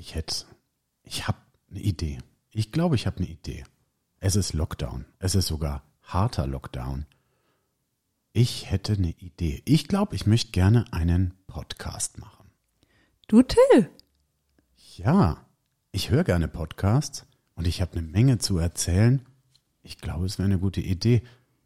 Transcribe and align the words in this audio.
ich 0.00 0.14
hätte, 0.14 0.46
ich 1.02 1.28
habe 1.28 1.38
eine 1.70 1.80
Idee. 1.80 2.18
Ich 2.52 2.72
glaube, 2.72 2.94
ich 2.94 3.06
habe 3.06 3.18
eine 3.18 3.28
Idee. 3.28 3.64
Es 4.18 4.34
ist 4.34 4.54
Lockdown. 4.54 5.04
Es 5.18 5.34
ist 5.34 5.46
sogar 5.46 5.84
harter 6.02 6.46
Lockdown. 6.46 7.06
Ich 8.32 8.70
hätte 8.70 8.94
eine 8.94 9.10
Idee. 9.10 9.62
Ich 9.66 9.88
glaube, 9.88 10.16
ich 10.16 10.26
möchte 10.26 10.52
gerne 10.52 10.90
einen 10.92 11.34
Podcast 11.46 12.18
machen. 12.18 12.50
Du, 13.28 13.42
Till. 13.42 13.90
Ja, 14.96 15.46
ich 15.92 16.10
höre 16.10 16.24
gerne 16.24 16.48
Podcasts 16.48 17.26
und 17.54 17.66
ich 17.66 17.82
habe 17.82 17.98
eine 17.98 18.02
Menge 18.02 18.38
zu 18.38 18.56
erzählen. 18.56 19.26
Ich 19.82 19.98
glaube, 19.98 20.24
es 20.24 20.38
wäre 20.38 20.46
eine 20.46 20.58
gute 20.58 20.80
Idee. 20.80 21.22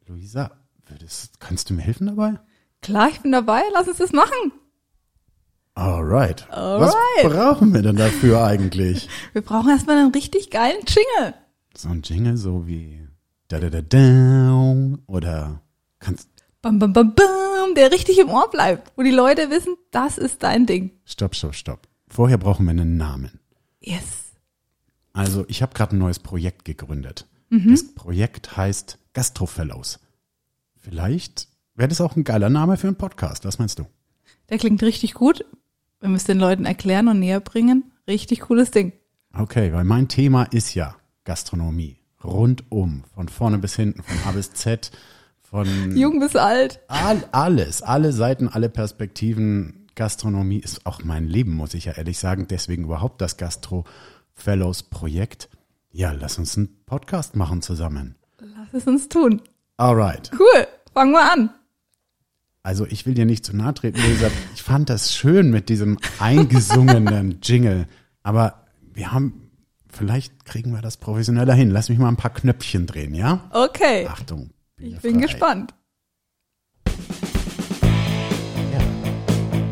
Luisa, 0.06 0.50
würdest, 0.86 1.38
kannst 1.38 1.70
du 1.70 1.74
mir 1.74 1.82
helfen 1.82 2.08
dabei? 2.08 2.40
Klar, 2.82 3.10
ich 3.10 3.20
bin 3.20 3.30
dabei. 3.30 3.62
Lass 3.72 3.86
uns 3.86 3.98
das 3.98 4.12
machen. 4.12 4.52
Alright. 5.74 6.48
Alright. 6.50 6.94
Was 7.24 7.32
brauchen 7.32 7.74
wir 7.74 7.82
denn 7.82 7.96
dafür 7.96 8.44
eigentlich? 8.44 9.08
Wir 9.32 9.42
brauchen 9.42 9.70
erstmal 9.70 9.98
einen 9.98 10.12
richtig 10.12 10.50
geilen 10.50 10.82
Jingle. 10.86 11.34
So 11.76 11.88
ein 11.88 12.02
Jingle 12.02 12.36
so 12.36 12.66
wie 12.66 13.00
da 13.48 13.58
da 13.58 13.70
da 13.70 13.82
da 13.82 14.54
oder 15.06 15.60
kannst 15.98 16.28
Bam, 16.62 16.78
bam, 16.78 16.94
bam, 16.94 17.14
bam, 17.14 17.74
der 17.74 17.92
richtig 17.92 18.18
im 18.18 18.30
Ohr 18.30 18.50
bleibt, 18.50 18.92
wo 18.96 19.02
die 19.02 19.10
Leute 19.10 19.50
wissen, 19.50 19.76
das 19.90 20.16
ist 20.16 20.42
dein 20.42 20.64
Ding. 20.64 20.92
Stopp, 21.04 21.34
stopp, 21.34 21.54
stopp. 21.54 21.88
Vorher 22.08 22.38
brauchen 22.38 22.64
wir 22.64 22.70
einen 22.70 22.96
Namen. 22.96 23.38
Yes. 23.80 24.32
Also 25.12 25.44
ich 25.48 25.60
habe 25.60 25.74
gerade 25.74 25.94
ein 25.94 25.98
neues 25.98 26.20
Projekt 26.20 26.64
gegründet. 26.64 27.26
Mhm. 27.50 27.70
Das 27.70 27.94
Projekt 27.94 28.56
heißt 28.56 28.98
Gastrofellows. 29.12 30.00
Vielleicht 30.78 31.48
wäre 31.74 31.88
das 31.88 32.00
auch 32.00 32.16
ein 32.16 32.24
geiler 32.24 32.48
Name 32.48 32.78
für 32.78 32.86
einen 32.86 32.96
Podcast. 32.96 33.44
Was 33.44 33.58
meinst 33.58 33.78
du? 33.78 33.84
Der 34.48 34.56
klingt 34.56 34.82
richtig 34.82 35.12
gut. 35.12 35.44
Wenn 36.04 36.10
wir 36.10 36.16
es 36.18 36.24
den 36.24 36.38
Leuten 36.38 36.66
erklären 36.66 37.08
und 37.08 37.18
näher 37.18 37.40
bringen, 37.40 37.90
richtig 38.06 38.40
cooles 38.40 38.70
Ding. 38.70 38.92
Okay, 39.32 39.72
weil 39.72 39.84
mein 39.84 40.06
Thema 40.06 40.42
ist 40.42 40.74
ja 40.74 40.96
Gastronomie. 41.24 41.96
Rundum, 42.22 43.04
von 43.14 43.30
vorne 43.30 43.56
bis 43.56 43.74
hinten, 43.74 44.02
von 44.02 44.18
A 44.28 44.32
bis 44.32 44.52
Z, 44.52 44.90
von 45.40 45.96
Jung 45.96 46.20
bis 46.20 46.36
alt. 46.36 46.80
all, 46.88 47.24
alles, 47.32 47.80
alle 47.80 48.12
Seiten, 48.12 48.48
alle 48.48 48.68
Perspektiven. 48.68 49.88
Gastronomie 49.94 50.58
ist 50.58 50.84
auch 50.84 51.02
mein 51.02 51.26
Leben, 51.26 51.54
muss 51.54 51.72
ich 51.72 51.86
ja 51.86 51.92
ehrlich 51.92 52.18
sagen. 52.18 52.48
Deswegen 52.50 52.84
überhaupt 52.84 53.22
das 53.22 53.38
Gastro 53.38 53.84
Fellows 54.34 54.82
Projekt. 54.82 55.48
Ja, 55.90 56.12
lass 56.12 56.36
uns 56.36 56.54
einen 56.58 56.84
Podcast 56.84 57.34
machen 57.34 57.62
zusammen. 57.62 58.16
Lass 58.40 58.74
es 58.74 58.86
uns 58.86 59.08
tun. 59.08 59.40
Alright. 59.78 60.30
Cool. 60.38 60.66
Fangen 60.92 61.12
wir 61.12 61.32
an. 61.32 61.48
Also 62.66 62.86
ich 62.86 63.04
will 63.04 63.12
dir 63.12 63.26
nicht 63.26 63.44
zu 63.44 63.54
nahe 63.54 63.74
treten, 63.74 64.00
Lisa. 64.00 64.30
Ich 64.54 64.62
fand 64.62 64.88
das 64.88 65.14
schön 65.14 65.50
mit 65.50 65.68
diesem 65.68 65.98
eingesungenen 66.18 67.40
Jingle. 67.42 67.86
Aber 68.22 68.64
wir 68.94 69.12
haben, 69.12 69.50
vielleicht 69.90 70.46
kriegen 70.46 70.72
wir 70.72 70.80
das 70.80 70.96
professioneller 70.96 71.52
hin. 71.52 71.68
Lass 71.68 71.90
mich 71.90 71.98
mal 71.98 72.08
ein 72.08 72.16
paar 72.16 72.32
Knöpfchen 72.32 72.86
drehen, 72.86 73.14
ja? 73.14 73.50
Okay. 73.50 74.06
Achtung. 74.08 74.48
Ich 74.78 74.98
bin 75.00 75.16
frei. 75.16 75.20
gespannt. 75.26 75.74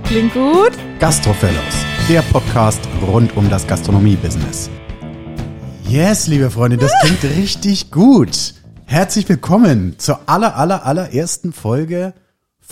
Klingt 0.05 0.35
gut. 0.35 0.73
Gastrofellows, 0.99 1.87
der 2.11 2.21
Podcast 2.21 2.87
rund 3.07 3.35
um 3.39 3.49
das 3.49 3.67
Gastronomie-Business. 3.67 4.69
Yes, 5.89 6.27
liebe 6.27 6.51
Freunde, 6.51 6.77
das 6.77 6.93
klingt 7.03 7.25
richtig 7.25 7.91
gut. 7.91 8.53
Herzlich 8.85 9.27
willkommen 9.31 9.99
zur 9.99 10.29
aller, 10.29 10.57
aller, 10.57 10.85
allerersten 10.85 11.55
Folge 11.55 12.13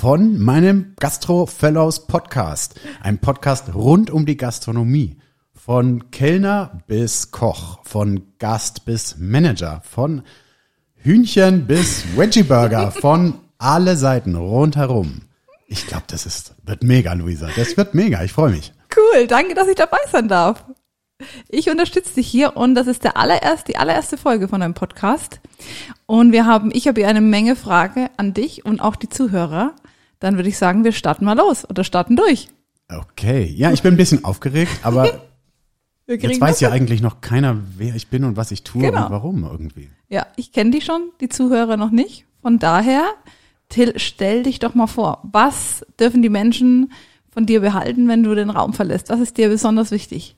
von 0.00 0.38
meinem 0.38 0.94
Gastrofellows 0.98 2.06
Podcast. 2.06 2.80
Ein 3.02 3.18
Podcast 3.18 3.74
rund 3.74 4.10
um 4.10 4.24
die 4.24 4.38
Gastronomie. 4.38 5.18
Von 5.52 6.10
Kellner 6.10 6.80
bis 6.86 7.32
Koch, 7.32 7.80
von 7.84 8.22
Gast 8.38 8.86
bis 8.86 9.16
Manager, 9.18 9.82
von 9.84 10.22
Hühnchen 10.94 11.66
bis 11.66 12.16
Veggie 12.16 12.44
Burger, 12.44 12.90
von 12.98 13.40
alle 13.58 13.94
Seiten 13.96 14.36
rundherum. 14.36 15.20
Ich 15.66 15.86
glaube, 15.86 16.04
das 16.06 16.24
ist, 16.24 16.54
wird 16.64 16.82
mega, 16.82 17.12
Luisa. 17.12 17.50
Das 17.54 17.76
wird 17.76 17.92
mega. 17.92 18.24
Ich 18.24 18.32
freue 18.32 18.52
mich. 18.52 18.72
Cool. 18.96 19.26
Danke, 19.26 19.52
dass 19.52 19.68
ich 19.68 19.76
dabei 19.76 19.98
sein 20.10 20.28
darf. 20.28 20.64
Ich 21.50 21.68
unterstütze 21.68 22.14
dich 22.14 22.26
hier 22.26 22.56
und 22.56 22.74
das 22.74 22.86
ist 22.86 23.04
der 23.04 23.18
allererste, 23.18 23.72
die 23.72 23.76
allererste 23.76 24.16
Folge 24.16 24.48
von 24.48 24.62
einem 24.62 24.72
Podcast. 24.72 25.40
Und 26.06 26.32
wir 26.32 26.46
haben, 26.46 26.70
ich 26.72 26.88
habe 26.88 27.02
hier 27.02 27.08
eine 27.08 27.20
Menge 27.20 27.54
Frage 27.54 28.08
an 28.16 28.32
dich 28.32 28.64
und 28.64 28.80
auch 28.80 28.96
die 28.96 29.10
Zuhörer. 29.10 29.74
Dann 30.20 30.36
würde 30.36 30.48
ich 30.48 30.56
sagen, 30.58 30.84
wir 30.84 30.92
starten 30.92 31.24
mal 31.24 31.36
los 31.36 31.68
oder 31.68 31.82
starten 31.84 32.14
durch. 32.16 32.48
Okay. 32.88 33.44
Ja, 33.56 33.72
ich 33.72 33.82
bin 33.82 33.94
ein 33.94 33.96
bisschen 33.96 34.24
aufgeregt, 34.24 34.70
aber 34.82 35.06
jetzt 36.06 36.40
weiß 36.40 36.60
ja 36.60 36.70
hin. 36.70 36.82
eigentlich 36.82 37.00
noch 37.02 37.20
keiner, 37.20 37.56
wer 37.76 37.94
ich 37.94 38.08
bin 38.08 38.24
und 38.24 38.36
was 38.36 38.50
ich 38.52 38.62
tue 38.62 38.82
Genau. 38.82 39.06
und 39.06 39.10
warum 39.12 39.44
irgendwie. 39.44 39.90
Ja, 40.08 40.26
ich 40.36 40.52
kenne 40.52 40.70
dich 40.70 40.84
schon, 40.84 41.10
die 41.20 41.28
Zuhörer 41.28 41.76
noch 41.76 41.90
nicht. 41.90 42.26
Von 42.42 42.58
daher, 42.58 43.04
Till, 43.68 43.94
stell 43.98 44.42
dich 44.44 44.58
doch 44.58 44.74
mal 44.74 44.86
vor. 44.88 45.20
Was 45.30 45.84
dürfen 45.98 46.22
die 46.22 46.28
Menschen 46.28 46.92
von 47.30 47.46
dir 47.46 47.60
behalten, 47.60 48.08
wenn 48.08 48.22
du 48.22 48.34
den 48.34 48.50
Raum 48.50 48.72
verlässt? 48.72 49.08
Was 49.10 49.20
ist 49.20 49.36
dir 49.36 49.48
besonders 49.48 49.90
wichtig? 49.92 50.34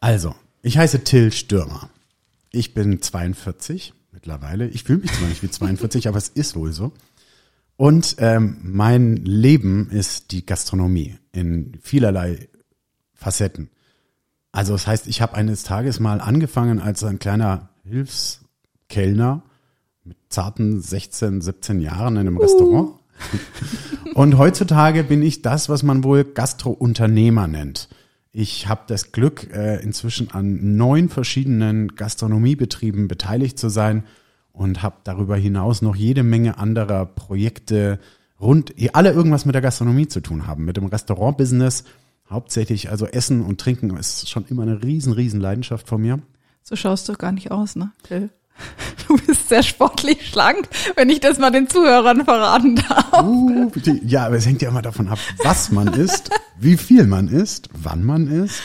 Also, 0.00 0.34
ich 0.62 0.78
heiße 0.78 1.02
Till 1.04 1.32
Stürmer. 1.32 1.90
Ich 2.50 2.74
bin 2.74 3.02
42 3.02 3.92
mittlerweile. 4.12 4.68
Ich 4.68 4.84
fühle 4.84 5.00
mich 5.00 5.12
zwar 5.12 5.28
nicht 5.28 5.42
wie 5.42 5.50
42, 5.50 6.06
aber 6.08 6.18
es 6.18 6.28
ist 6.28 6.54
wohl 6.56 6.72
so. 6.72 6.92
Und 7.78 8.16
ähm, 8.18 8.56
mein 8.64 9.18
Leben 9.18 9.88
ist 9.90 10.32
die 10.32 10.44
Gastronomie 10.44 11.16
in 11.30 11.78
vielerlei 11.80 12.48
Facetten. 13.14 13.70
Also 14.50 14.72
das 14.72 14.88
heißt, 14.88 15.06
ich 15.06 15.22
habe 15.22 15.36
eines 15.36 15.62
Tages 15.62 16.00
mal 16.00 16.20
angefangen 16.20 16.80
als 16.80 17.04
ein 17.04 17.20
kleiner 17.20 17.68
Hilfskellner 17.84 19.44
mit 20.02 20.16
zarten 20.28 20.80
16, 20.80 21.40
17 21.40 21.80
Jahren 21.80 22.16
in 22.16 22.26
einem 22.26 22.38
Restaurant. 22.38 22.94
Und 24.14 24.38
heutzutage 24.38 25.04
bin 25.04 25.22
ich 25.22 25.42
das, 25.42 25.68
was 25.68 25.84
man 25.84 26.02
wohl 26.02 26.24
Gastrounternehmer 26.24 27.46
nennt. 27.46 27.88
Ich 28.32 28.66
habe 28.66 28.82
das 28.88 29.12
Glück, 29.12 29.54
äh, 29.54 29.80
inzwischen 29.84 30.32
an 30.32 30.76
neun 30.76 31.10
verschiedenen 31.10 31.94
Gastronomiebetrieben 31.94 33.06
beteiligt 33.06 33.56
zu 33.56 33.68
sein 33.68 34.02
und 34.58 34.82
habe 34.82 34.96
darüber 35.04 35.36
hinaus 35.36 35.82
noch 35.82 35.94
jede 35.94 36.24
Menge 36.24 36.58
anderer 36.58 37.06
Projekte 37.06 38.00
rund, 38.40 38.74
die 38.76 38.94
alle 38.94 39.12
irgendwas 39.12 39.44
mit 39.44 39.54
der 39.54 39.62
Gastronomie 39.62 40.08
zu 40.08 40.20
tun 40.20 40.46
haben, 40.46 40.64
mit 40.64 40.76
dem 40.76 40.86
Restaurantbusiness. 40.86 41.84
Hauptsächlich 42.28 42.90
also 42.90 43.06
Essen 43.06 43.42
und 43.42 43.60
Trinken 43.60 43.96
ist 43.96 44.28
schon 44.28 44.44
immer 44.48 44.62
eine 44.62 44.82
riesen, 44.82 45.12
riesen 45.12 45.40
Leidenschaft 45.40 45.88
von 45.88 46.02
mir. 46.02 46.20
So 46.62 46.74
schaust 46.76 47.08
du 47.08 47.14
gar 47.14 47.32
nicht 47.32 47.50
aus, 47.50 47.76
ne, 47.76 47.92
Till? 48.02 48.30
Du 49.06 49.16
bist 49.16 49.48
sehr 49.48 49.62
sportlich 49.62 50.28
schlank, 50.28 50.68
wenn 50.96 51.08
ich 51.08 51.20
das 51.20 51.38
mal 51.38 51.50
den 51.50 51.68
Zuhörern 51.68 52.24
verraten 52.24 52.76
darf. 52.76 53.22
Uh, 53.22 53.70
ja, 54.04 54.26
aber 54.26 54.36
es 54.36 54.44
hängt 54.44 54.60
ja 54.60 54.68
immer 54.68 54.82
davon 54.82 55.08
ab, 55.08 55.18
was 55.42 55.70
man 55.70 55.94
isst, 55.94 56.30
wie 56.58 56.76
viel 56.76 57.06
man 57.06 57.28
isst, 57.28 57.70
wann 57.72 58.04
man 58.04 58.26
isst. 58.26 58.60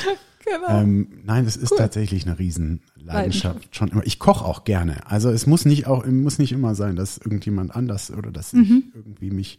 Genau. 0.45 0.81
Ähm, 0.81 1.07
nein, 1.25 1.45
es 1.45 1.55
ist 1.55 1.71
Cool. 1.71 1.77
tatsächlich 1.77 2.25
eine 2.25 2.37
Riesenleidenschaft 2.39 3.05
Leidenschaft. 3.05 3.75
schon 3.75 3.87
immer. 3.89 4.05
Ich 4.05 4.19
koche 4.19 4.45
auch 4.45 4.63
gerne. 4.63 5.09
Also 5.09 5.29
es 5.29 5.47
muss 5.47 5.65
nicht 5.65 5.87
auch 5.87 6.05
muss 6.05 6.39
nicht 6.39 6.51
immer 6.51 6.75
sein, 6.75 6.95
dass 6.95 7.17
irgendjemand 7.17 7.75
anders 7.75 8.11
oder 8.11 8.31
dass 8.31 8.53
Mhm. 8.53 8.83
ich 8.89 8.95
irgendwie 8.95 9.31
mich 9.31 9.57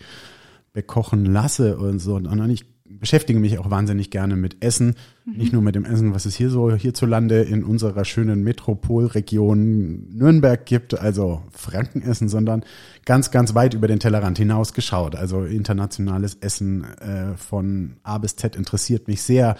bekochen 0.72 1.24
lasse 1.24 1.78
und 1.78 2.00
so. 2.00 2.16
Und 2.16 2.50
ich 2.50 2.64
beschäftige 2.86 3.38
mich 3.40 3.58
auch 3.58 3.70
wahnsinnig 3.70 4.10
gerne 4.10 4.36
mit 4.36 4.62
Essen. 4.62 4.94
Mhm. 5.24 5.32
Nicht 5.36 5.52
nur 5.52 5.62
mit 5.62 5.74
dem 5.74 5.84
Essen, 5.84 6.12
was 6.14 6.26
es 6.26 6.34
hier 6.36 6.50
so 6.50 6.72
hierzulande 6.74 7.42
in 7.42 7.64
unserer 7.64 8.04
schönen 8.04 8.42
Metropolregion 8.42 10.08
Nürnberg 10.16 10.64
gibt, 10.66 10.98
also 10.98 11.42
Frankenessen, 11.50 12.28
sondern 12.28 12.64
ganz, 13.04 13.30
ganz 13.30 13.54
weit 13.54 13.74
über 13.74 13.88
den 13.88 14.00
Tellerrand 14.00 14.38
hinaus 14.38 14.72
geschaut. 14.74 15.14
Also 15.16 15.44
internationales 15.44 16.36
Essen 16.40 16.84
äh, 16.84 17.36
von 17.36 17.96
A 18.02 18.18
bis 18.18 18.36
Z 18.36 18.56
interessiert 18.56 19.08
mich 19.08 19.22
sehr. 19.22 19.56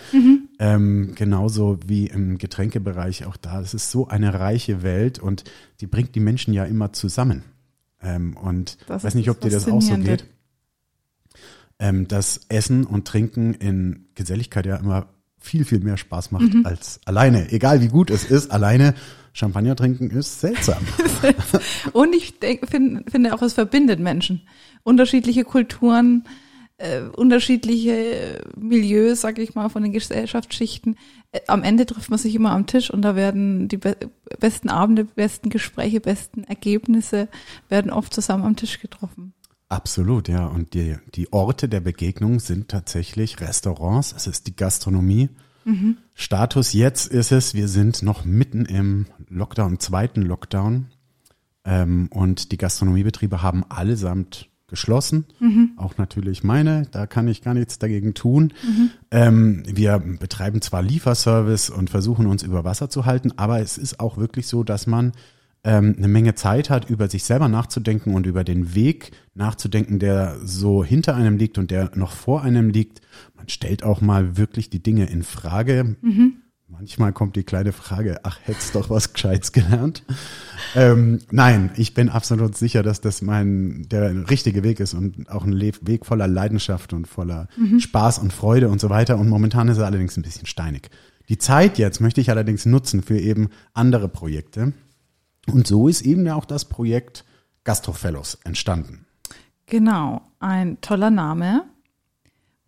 Ähm, 0.59 1.13
genauso 1.17 1.79
wie 1.87 2.07
im 2.07 2.39
Getränkebereich 2.39 3.27
auch 3.27 3.37
da. 3.37 3.61
Es 3.61 3.75
ist 3.75 3.91
so 3.91 4.07
eine 4.09 4.35
reiche 4.39 4.83
Welt 4.83 5.19
und 5.19 5.45
die 5.81 5.87
bringt 5.87 6.15
die 6.15 6.21
Menschen 6.21 6.55
ja 6.55 6.65
immer 6.65 6.93
zusammen. 6.93 7.43
Ähm, 8.01 8.37
und 8.37 8.79
Das 8.87 9.03
weiß 9.05 9.15
nicht, 9.17 9.31
ob 9.31 9.41
dir 9.41 9.51
das 9.51 9.67
auch 9.69 9.83
so 9.83 9.97
geht. 9.97 10.27
Ähm, 11.81 12.07
dass 12.07 12.43
Essen 12.49 12.85
und 12.85 13.07
Trinken 13.09 13.55
in 13.55 14.07
Geselligkeit 14.15 14.65
ja 14.65 14.77
immer 14.77 15.09
viel, 15.41 15.65
viel 15.65 15.81
mehr 15.81 15.97
Spaß 15.97 16.31
macht 16.31 16.55
Mhm. 16.55 16.65
als 16.65 17.01
alleine. 17.05 17.51
Egal 17.53 17.81
wie 17.81 17.89
gut 17.89 18.11
es 18.11 18.25
ist, 18.25 18.51
alleine 18.53 18.95
Champagner 19.33 19.75
trinken 19.75 20.11
ist 20.11 20.41
seltsam. 20.41 20.83
Und 21.93 22.15
ich 22.15 22.39
denk, 22.39 22.69
find, 22.71 23.11
finde 23.11 23.35
auch, 23.35 23.43
es 23.43 23.55
verbindet 23.55 23.99
Menschen. 23.99 24.43
Unterschiedliche 24.85 25.43
Kulturen, 25.45 26.25
äh, 26.85 27.01
unterschiedliche 27.17 28.43
Milieus, 28.57 29.23
sag 29.23 29.39
ich 29.39 29.55
mal, 29.55 29.69
von 29.71 29.83
den 29.83 29.93
Gesellschaftsschichten. 29.93 30.97
Äh, 31.33 31.41
am 31.47 31.63
Ende 31.63 31.87
trifft 31.87 32.11
man 32.11 32.19
sich 32.19 32.35
immer 32.35 32.53
am 32.53 32.67
Tisch 32.67 32.91
und 32.91 33.03
da 33.03 33.17
werden 33.17 33.69
die 33.69 33.79
be 33.79 33.97
besten 34.39 34.69
Abende, 34.69 35.05
besten 35.05 35.49
Gespräche, 35.49 36.01
besten 36.01 36.45
Ergebnisse 36.45 37.29
werden 37.69 37.91
oft 37.91 38.13
zusammen 38.13 38.45
am 38.45 38.57
Tisch 38.57 38.81
getroffen. 38.81 39.33
Absolut, 39.69 40.29
ja. 40.29 40.47
Und 40.47 40.75
die, 40.75 40.97
die 41.15 41.33
Orte 41.33 41.69
der 41.69 41.81
Begegnung 41.81 42.39
sind 42.39 42.69
tatsächlich 42.69 43.41
Restaurants, 43.41 44.13
es 44.15 44.27
ist 44.27 44.47
die 44.47 44.57
Gastronomie. 44.57 45.31
Mhm. 45.65 45.97
Status 46.13 46.75
jetzt 46.75 47.07
ist 47.07 47.33
es, 47.33 47.55
wir 47.55 47.69
sind 47.69 48.03
noch 48.03 48.27
mitten 48.27 48.67
im 48.67 49.07
Lockdown, 49.31 49.79
zweiten 49.79 50.21
Lockdown. 50.23 50.89
Ähm, 51.65 52.09
und 52.13 52.53
die 52.53 52.59
Gastronomiebetriebe 52.59 53.41
haben 53.41 53.65
allesamt 53.71 54.51
geschlossen. 54.75 55.25
Mhm. 55.39 55.71
Auch 55.77 55.99
natürlich 55.99 56.43
meine, 56.43 56.89
da 56.91 57.07
kann 57.07 57.29
ich 57.29 57.43
gar 57.43 57.55
nichts 57.55 57.79
dagegen 57.79 58.13
tun. 58.13 58.53
Mhm. 58.67 58.91
Ähm, 59.13 59.63
wir 59.67 60.03
betreiben 60.19 60.61
zwar 60.63 60.83
Lieferservice 60.83 61.71
und 61.71 61.91
versuchen 61.91 62.27
uns 62.27 62.43
über 62.43 62.65
Wasser 62.65 62.91
zu 62.91 63.07
halten, 63.07 63.31
aber 63.37 63.61
es 63.61 63.79
ist 63.79 64.01
auch 64.01 64.17
wirklich 64.17 64.49
so, 64.49 64.65
dass 64.65 64.89
man 64.89 65.13
ähm, 65.63 65.95
eine 65.97 66.09
Menge 66.09 66.35
Zeit 66.35 66.71
hat, 66.71 66.91
über 66.91 67.09
sich 67.09 67.23
selber 67.23 67.47
nachzudenken 67.47 68.15
und 68.15 68.27
über 68.27 68.43
den 68.43 68.75
Weg 68.75 69.13
nachzudenken, 69.35 70.01
der 70.01 70.39
so 70.43 70.85
hinter 70.85 71.15
einem 71.15 71.37
liegt 71.37 71.57
und 71.57 71.71
der 71.71 71.93
noch 71.95 72.11
vor 72.11 72.43
einem 72.43 72.69
liegt. 72.69 73.01
Man 73.37 73.49
stellt 73.49 73.85
auch 73.85 74.01
mal 74.01 74.37
wirklich 74.37 74.71
die 74.71 74.83
Dinge 74.83 75.07
in 75.07 75.23
Frage. 75.23 75.95
Mhm. 76.03 76.35
Manchmal 76.67 77.13
kommt 77.13 77.37
die 77.37 77.45
kleine 77.45 77.73
Frage, 77.73 78.21
ach, 78.23 78.39
hättest 78.43 78.75
doch 78.75 78.89
was 78.89 79.13
Gescheites 79.13 79.53
gelernt. 79.53 80.03
Ähm, 80.75 81.21
nein, 81.31 81.71
ich 81.77 81.95
bin 81.95 82.09
absolut 82.09 82.57
sicher, 82.57 82.83
dass 82.83 83.01
das 83.01 83.23
mein 83.23 83.87
der 83.91 84.31
richtige 84.31 84.63
Weg 84.63 84.81
ist 84.81 84.95
und 84.95 85.31
auch 85.31 85.45
ein 85.45 85.61
Weg 85.61 86.07
voller 86.07 86.27
Leidenschaft 86.27 86.93
und 86.93 87.07
voller 87.07 87.49
mhm. 87.57 87.81
Spaß 87.81 88.19
und 88.19 88.33
Freude 88.33 88.71
und 88.71 88.81
so 88.81 88.91
weiter. 88.91 89.19
Und 89.19 89.29
momentan 89.29 89.69
ist 89.69 89.79
er 89.79 89.87
allerdings 89.87 90.17
ein 90.17 90.23
bisschen 90.23 90.47
steinig. 90.47 90.91
Die 91.29 91.39
Zeit 91.39 91.79
jetzt 91.79 92.01
möchte 92.01 92.21
ich 92.21 92.31
allerdings 92.31 92.67
nutzen 92.67 93.03
für 93.03 93.19
eben 93.19 93.51
andere 93.73 94.09
Projekte. 94.09 94.73
Und 95.47 95.67
so 95.67 95.89
ist 95.89 96.03
eben 96.03 96.25
ja 96.27 96.35
auch 96.35 96.47
das 96.47 96.65
Projekt 96.65 97.25
Gastrofellows 97.65 98.39
entstanden. 98.45 99.07
Genau, 99.67 100.23
ein 100.41 100.81
toller 100.81 101.11
Name. 101.11 101.65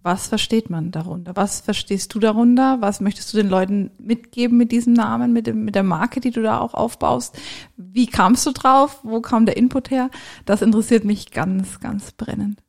Was 0.07 0.29
versteht 0.29 0.71
man 0.71 0.93
darunter? 0.93 1.35
Was 1.35 1.59
verstehst 1.59 2.15
du 2.15 2.21
darunter? 2.21 2.81
Was 2.81 3.01
möchtest 3.01 3.33
du 3.33 3.39
den 3.39 3.49
Leuten 3.49 3.91
mitgeben 3.99 4.57
mit 4.57 4.71
diesem 4.71 4.93
Namen, 4.93 5.33
mit, 5.33 5.49
dem, 5.49 5.65
mit 5.65 5.75
der 5.75 5.83
Marke, 5.83 6.21
die 6.21 6.31
du 6.31 6.43
da 6.43 6.61
auch 6.61 6.75
aufbaust? 6.75 7.37
Wie 7.77 8.07
kamst 8.07 8.47
du 8.47 8.53
drauf? 8.53 9.01
Wo 9.03 9.21
kam 9.21 9.47
der 9.47 9.57
Input 9.57 9.91
her? 9.91 10.09
Das 10.45 10.63
interessiert 10.63 11.05
mich 11.05 11.33
ganz, 11.33 11.81
ganz 11.81 12.13
brennend. 12.13 12.63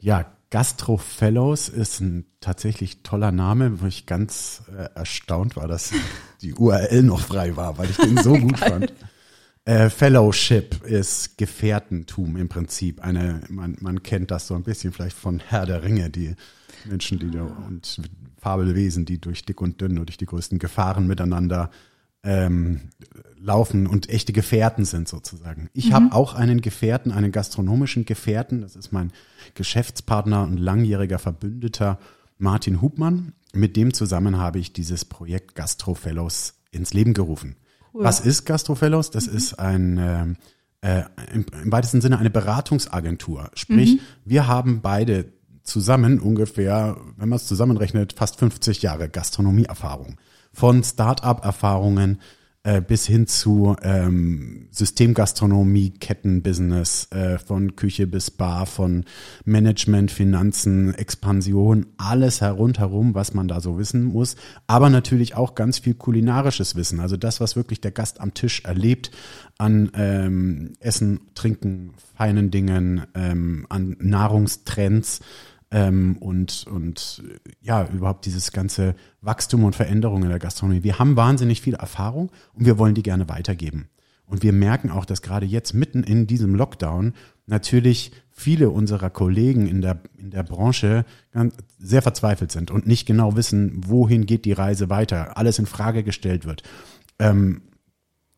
Ja, 0.00 0.24
Gastro 0.50 0.96
Fellows 0.96 1.68
ist 1.68 2.00
ein 2.00 2.26
tatsächlich 2.40 3.04
toller 3.04 3.30
Name, 3.30 3.80
wo 3.80 3.86
ich 3.86 4.06
ganz 4.06 4.62
äh, 4.76 4.88
erstaunt 4.96 5.54
war, 5.54 5.68
dass 5.68 5.92
die 6.42 6.54
URL 6.54 7.04
noch 7.04 7.20
frei 7.20 7.56
war, 7.56 7.78
weil 7.78 7.90
ich 7.90 7.96
den 7.96 8.16
so 8.20 8.32
gut 8.36 8.58
fand. 8.58 8.92
Äh, 9.70 9.88
Fellowship 9.88 10.82
ist 10.84 11.38
Gefährtentum 11.38 12.36
im 12.36 12.48
Prinzip. 12.48 13.04
Eine, 13.04 13.42
man, 13.48 13.76
man 13.78 14.02
kennt 14.02 14.32
das 14.32 14.48
so 14.48 14.54
ein 14.56 14.64
bisschen 14.64 14.92
vielleicht 14.92 15.16
von 15.16 15.38
Herr 15.38 15.64
der 15.64 15.84
Ringe, 15.84 16.10
die 16.10 16.34
Menschen, 16.86 17.20
die 17.20 17.30
da, 17.30 17.44
und 17.44 18.00
Fabelwesen, 18.38 19.04
die 19.04 19.20
durch 19.20 19.44
dick 19.44 19.60
und 19.60 19.80
dünn 19.80 19.96
und 20.00 20.08
durch 20.08 20.16
die 20.16 20.26
größten 20.26 20.58
Gefahren 20.58 21.06
miteinander 21.06 21.70
ähm, 22.24 22.90
laufen 23.38 23.86
und 23.86 24.08
echte 24.08 24.32
Gefährten 24.32 24.84
sind 24.84 25.06
sozusagen. 25.06 25.70
Ich 25.72 25.90
mhm. 25.90 25.94
habe 25.94 26.12
auch 26.14 26.34
einen 26.34 26.62
Gefährten, 26.62 27.12
einen 27.12 27.30
gastronomischen 27.30 28.04
Gefährten. 28.06 28.62
Das 28.62 28.74
ist 28.74 28.90
mein 28.90 29.12
Geschäftspartner 29.54 30.42
und 30.42 30.56
langjähriger 30.58 31.20
Verbündeter 31.20 32.00
Martin 32.38 32.82
Hubmann. 32.82 33.34
Mit 33.52 33.76
dem 33.76 33.94
zusammen 33.94 34.36
habe 34.36 34.58
ich 34.58 34.72
dieses 34.72 35.04
Projekt 35.04 35.54
Gastro 35.54 35.94
Fellows 35.94 36.54
ins 36.72 36.92
Leben 36.92 37.14
gerufen. 37.14 37.54
Cool. 37.92 38.04
Was 38.04 38.20
ist 38.20 38.44
Gastrofellows? 38.44 39.10
Das 39.10 39.26
mhm. 39.26 39.36
ist 39.36 39.58
ein 39.58 39.98
äh, 39.98 40.26
äh, 40.82 41.04
im, 41.32 41.46
im, 41.62 41.72
weitesten 41.72 42.00
Sinne 42.00 42.18
eine 42.18 42.30
Beratungsagentur. 42.30 43.50
Sprich, 43.54 43.94
mhm. 43.94 44.00
wir 44.24 44.46
haben 44.46 44.80
beide 44.80 45.32
zusammen 45.62 46.18
ungefähr, 46.20 46.96
wenn 47.16 47.28
man 47.28 47.36
es 47.36 47.46
zusammenrechnet, 47.46 48.14
fast 48.14 48.38
50 48.38 48.82
Jahre 48.82 49.08
Gastronomieerfahrung. 49.08 50.16
Von 50.52 50.82
Start-up-Erfahrungen 50.82 52.20
äh, 52.62 52.82
bis 52.82 53.06
hin 53.06 53.26
zu 53.26 53.74
ähm, 53.82 54.68
Systemgastronomie, 54.70 55.90
Kettenbusiness, 55.90 57.08
äh, 57.10 57.38
von 57.38 57.74
Küche 57.74 58.06
bis 58.06 58.30
Bar, 58.30 58.66
von 58.66 59.04
Management, 59.46 60.10
Finanzen, 60.10 60.92
Expansion, 60.94 61.86
alles 61.96 62.42
herundherum, 62.42 63.14
was 63.14 63.32
man 63.32 63.48
da 63.48 63.60
so 63.60 63.78
wissen 63.78 64.04
muss. 64.04 64.36
Aber 64.66 64.90
natürlich 64.90 65.36
auch 65.36 65.54
ganz 65.54 65.78
viel 65.78 65.94
kulinarisches 65.94 66.76
Wissen, 66.76 67.00
also 67.00 67.16
das, 67.16 67.40
was 67.40 67.56
wirklich 67.56 67.80
der 67.80 67.92
Gast 67.92 68.20
am 68.20 68.34
Tisch 68.34 68.62
erlebt 68.64 69.10
an 69.56 69.90
ähm, 69.94 70.74
Essen, 70.80 71.20
Trinken, 71.34 71.92
feinen 72.16 72.50
Dingen, 72.50 73.06
ähm, 73.14 73.66
an 73.70 73.96
Nahrungstrends 74.00 75.20
ähm, 75.70 76.16
und, 76.18 76.66
und 76.68 77.22
ja, 77.60 77.86
überhaupt 77.86 78.26
dieses 78.26 78.52
ganze 78.52 78.94
Wachstum 79.20 79.64
und 79.64 79.76
Veränderung 79.76 80.22
in 80.22 80.28
der 80.28 80.38
Gastronomie. 80.38 80.82
Wir 80.82 80.98
haben 80.98 81.16
wahnsinnig 81.16 81.60
viel 81.60 81.74
Erfahrung 81.74 82.30
und 82.54 82.66
wir 82.66 82.78
wollen 82.78 82.94
die 82.94 83.02
gerne 83.02 83.28
weitergeben. 83.28 83.88
Und 84.26 84.44
wir 84.44 84.52
merken 84.52 84.90
auch, 84.90 85.04
dass 85.04 85.22
gerade 85.22 85.46
jetzt 85.46 85.74
mitten 85.74 86.04
in 86.04 86.28
diesem 86.28 86.54
Lockdown 86.54 87.14
natürlich 87.46 88.12
viele 88.30 88.70
unserer 88.70 89.10
Kollegen 89.10 89.66
in 89.66 89.80
der, 89.80 90.00
in 90.16 90.30
der 90.30 90.44
Branche 90.44 91.04
ganz, 91.32 91.54
sehr 91.78 92.00
verzweifelt 92.00 92.52
sind 92.52 92.70
und 92.70 92.86
nicht 92.86 93.06
genau 93.06 93.34
wissen, 93.36 93.80
wohin 93.86 94.26
geht 94.26 94.44
die 94.44 94.52
Reise 94.52 94.88
weiter, 94.88 95.36
alles 95.36 95.58
in 95.58 95.66
Frage 95.66 96.04
gestellt 96.04 96.46
wird. 96.46 96.62
Ähm, 97.18 97.62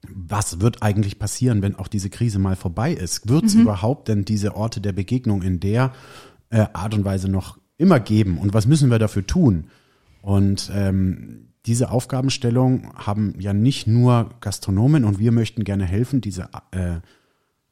was 0.09 0.61
wird 0.61 0.83
eigentlich 0.83 1.19
passieren, 1.19 1.63
wenn 1.63 1.77
auch 1.77 1.89
diese 1.89 2.11
Krise 2.11 2.39
mal 2.39 2.57
vorbei 2.57 2.93
ist? 2.93 3.29
Wird 3.29 3.45
es 3.45 3.55
mhm. 3.55 3.63
überhaupt 3.63 4.09
denn 4.09 4.25
diese 4.25 4.57
Orte 4.57 4.81
der 4.81 4.93
Begegnung 4.93 5.43
in 5.43 5.61
der 5.61 5.93
äh, 6.53 6.67
Art 6.73 6.95
und 6.95 7.05
Weise 7.05 7.29
noch 7.29 7.59
immer 7.79 7.99
geben 7.99 8.39
und 8.39 8.55
was 8.55 8.67
müssen 8.67 8.91
wir 8.91 8.99
dafür 8.99 9.27
tun? 9.27 9.65
Und 10.21 10.71
ähm, 10.73 11.49
diese 11.67 11.91
Aufgabenstellung 11.91 12.93
haben 12.95 13.35
ja 13.39 13.53
nicht 13.53 13.87
nur 13.87 14.31
Gastronomen 14.41 15.05
und 15.05 15.19
wir 15.19 15.33
möchten 15.33 15.65
gerne 15.65 15.85
helfen, 15.85 16.21
diese 16.21 16.49
äh, 16.71 17.01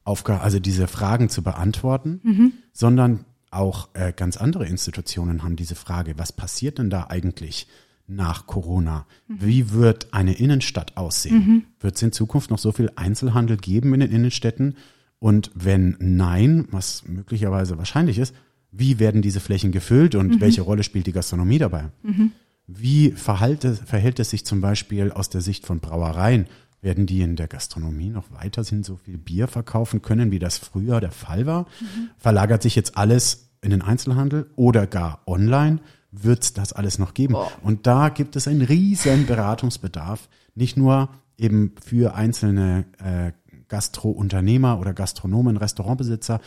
Aufgabe, 0.03 0.41
also 0.41 0.59
diese 0.59 0.87
Fragen 0.87 1.29
zu 1.29 1.43
beantworten, 1.43 2.19
mhm. 2.23 2.53
sondern 2.73 3.25
auch 3.51 3.89
äh, 3.93 4.13
ganz 4.13 4.37
andere 4.37 4.65
Institutionen 4.65 5.43
haben 5.43 5.55
diese 5.55 5.75
Frage, 5.75 6.17
was 6.17 6.31
passiert 6.31 6.79
denn 6.79 6.89
da 6.89 7.07
eigentlich 7.09 7.67
nach 8.07 8.47
Corona? 8.47 9.05
Mhm. 9.27 9.35
Wie 9.39 9.71
wird 9.71 10.13
eine 10.13 10.33
Innenstadt 10.33 10.97
aussehen? 10.97 11.35
Mhm. 11.35 11.63
Wird 11.79 11.95
es 11.95 12.01
in 12.01 12.11
Zukunft 12.11 12.49
noch 12.49 12.59
so 12.59 12.71
viel 12.71 12.91
Einzelhandel 12.95 13.57
geben 13.57 13.93
in 13.93 13.99
den 13.99 14.11
Innenstädten? 14.11 14.75
Und 15.19 15.51
wenn 15.53 15.97
nein, 15.99 16.67
was 16.71 17.07
möglicherweise 17.07 17.77
wahrscheinlich 17.77 18.17
ist, 18.17 18.33
wie 18.71 18.99
werden 18.99 19.21
diese 19.21 19.39
Flächen 19.39 19.71
gefüllt 19.71 20.15
und 20.15 20.35
mhm. 20.35 20.41
welche 20.41 20.61
Rolle 20.61 20.83
spielt 20.83 21.07
die 21.07 21.11
Gastronomie 21.11 21.59
dabei? 21.59 21.89
Mhm. 22.03 22.31
Wie 22.67 23.11
verhält 23.11 23.65
es, 23.65 23.79
verhält 23.79 24.19
es 24.19 24.29
sich 24.29 24.45
zum 24.45 24.61
Beispiel 24.61 25.11
aus 25.11 25.29
der 25.29 25.41
Sicht 25.41 25.65
von 25.65 25.79
Brauereien? 25.79 26.47
Werden 26.81 27.05
die 27.05 27.21
in 27.21 27.35
der 27.35 27.47
Gastronomie 27.47 28.09
noch 28.09 28.31
weiterhin 28.31 28.83
so 28.83 28.95
viel 28.95 29.17
Bier 29.17 29.47
verkaufen 29.47 30.01
können, 30.01 30.31
wie 30.31 30.39
das 30.39 30.57
früher 30.57 30.99
der 30.99 31.11
Fall 31.11 31.45
war? 31.45 31.63
Mhm. 31.63 32.09
Verlagert 32.17 32.63
sich 32.63 32.75
jetzt 32.75 32.97
alles 32.97 33.51
in 33.61 33.71
den 33.71 33.81
Einzelhandel 33.81 34.49
oder 34.55 34.87
gar 34.87 35.21
online? 35.27 35.79
Wird 36.11 36.43
es 36.43 36.53
das 36.53 36.73
alles 36.73 36.97
noch 36.97 37.13
geben? 37.13 37.35
Oh. 37.35 37.47
Und 37.61 37.87
da 37.87 38.09
gibt 38.09 38.35
es 38.35 38.47
einen 38.47 38.61
riesen 38.61 39.27
Beratungsbedarf, 39.27 40.29
nicht 40.55 40.75
nur 40.75 41.09
eben 41.37 41.73
für 41.83 42.15
einzelne 42.15 42.85
äh, 42.97 43.31
Gastrounternehmer 43.67 44.79
oder 44.79 44.93
Gastronomen, 44.93 45.57
Restaurantbesitzer, 45.57 46.41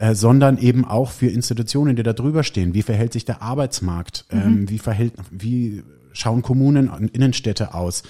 äh, 0.00 0.14
sondern 0.14 0.56
eben 0.56 0.86
auch 0.86 1.10
für 1.10 1.26
Institutionen, 1.26 1.94
die 1.94 2.02
da 2.02 2.14
drüber 2.14 2.42
stehen. 2.42 2.72
Wie 2.72 2.80
verhält 2.80 3.12
sich 3.12 3.26
der 3.26 3.42
Arbeitsmarkt? 3.42 4.24
Mhm. 4.32 4.40
Ähm, 4.40 4.68
wie 4.70 4.78
verhält, 4.78 5.12
wie 5.30 5.82
schauen 6.12 6.40
Kommunen 6.40 6.88
und 6.88 7.14
Innenstädte 7.14 7.74
aus? 7.74 8.02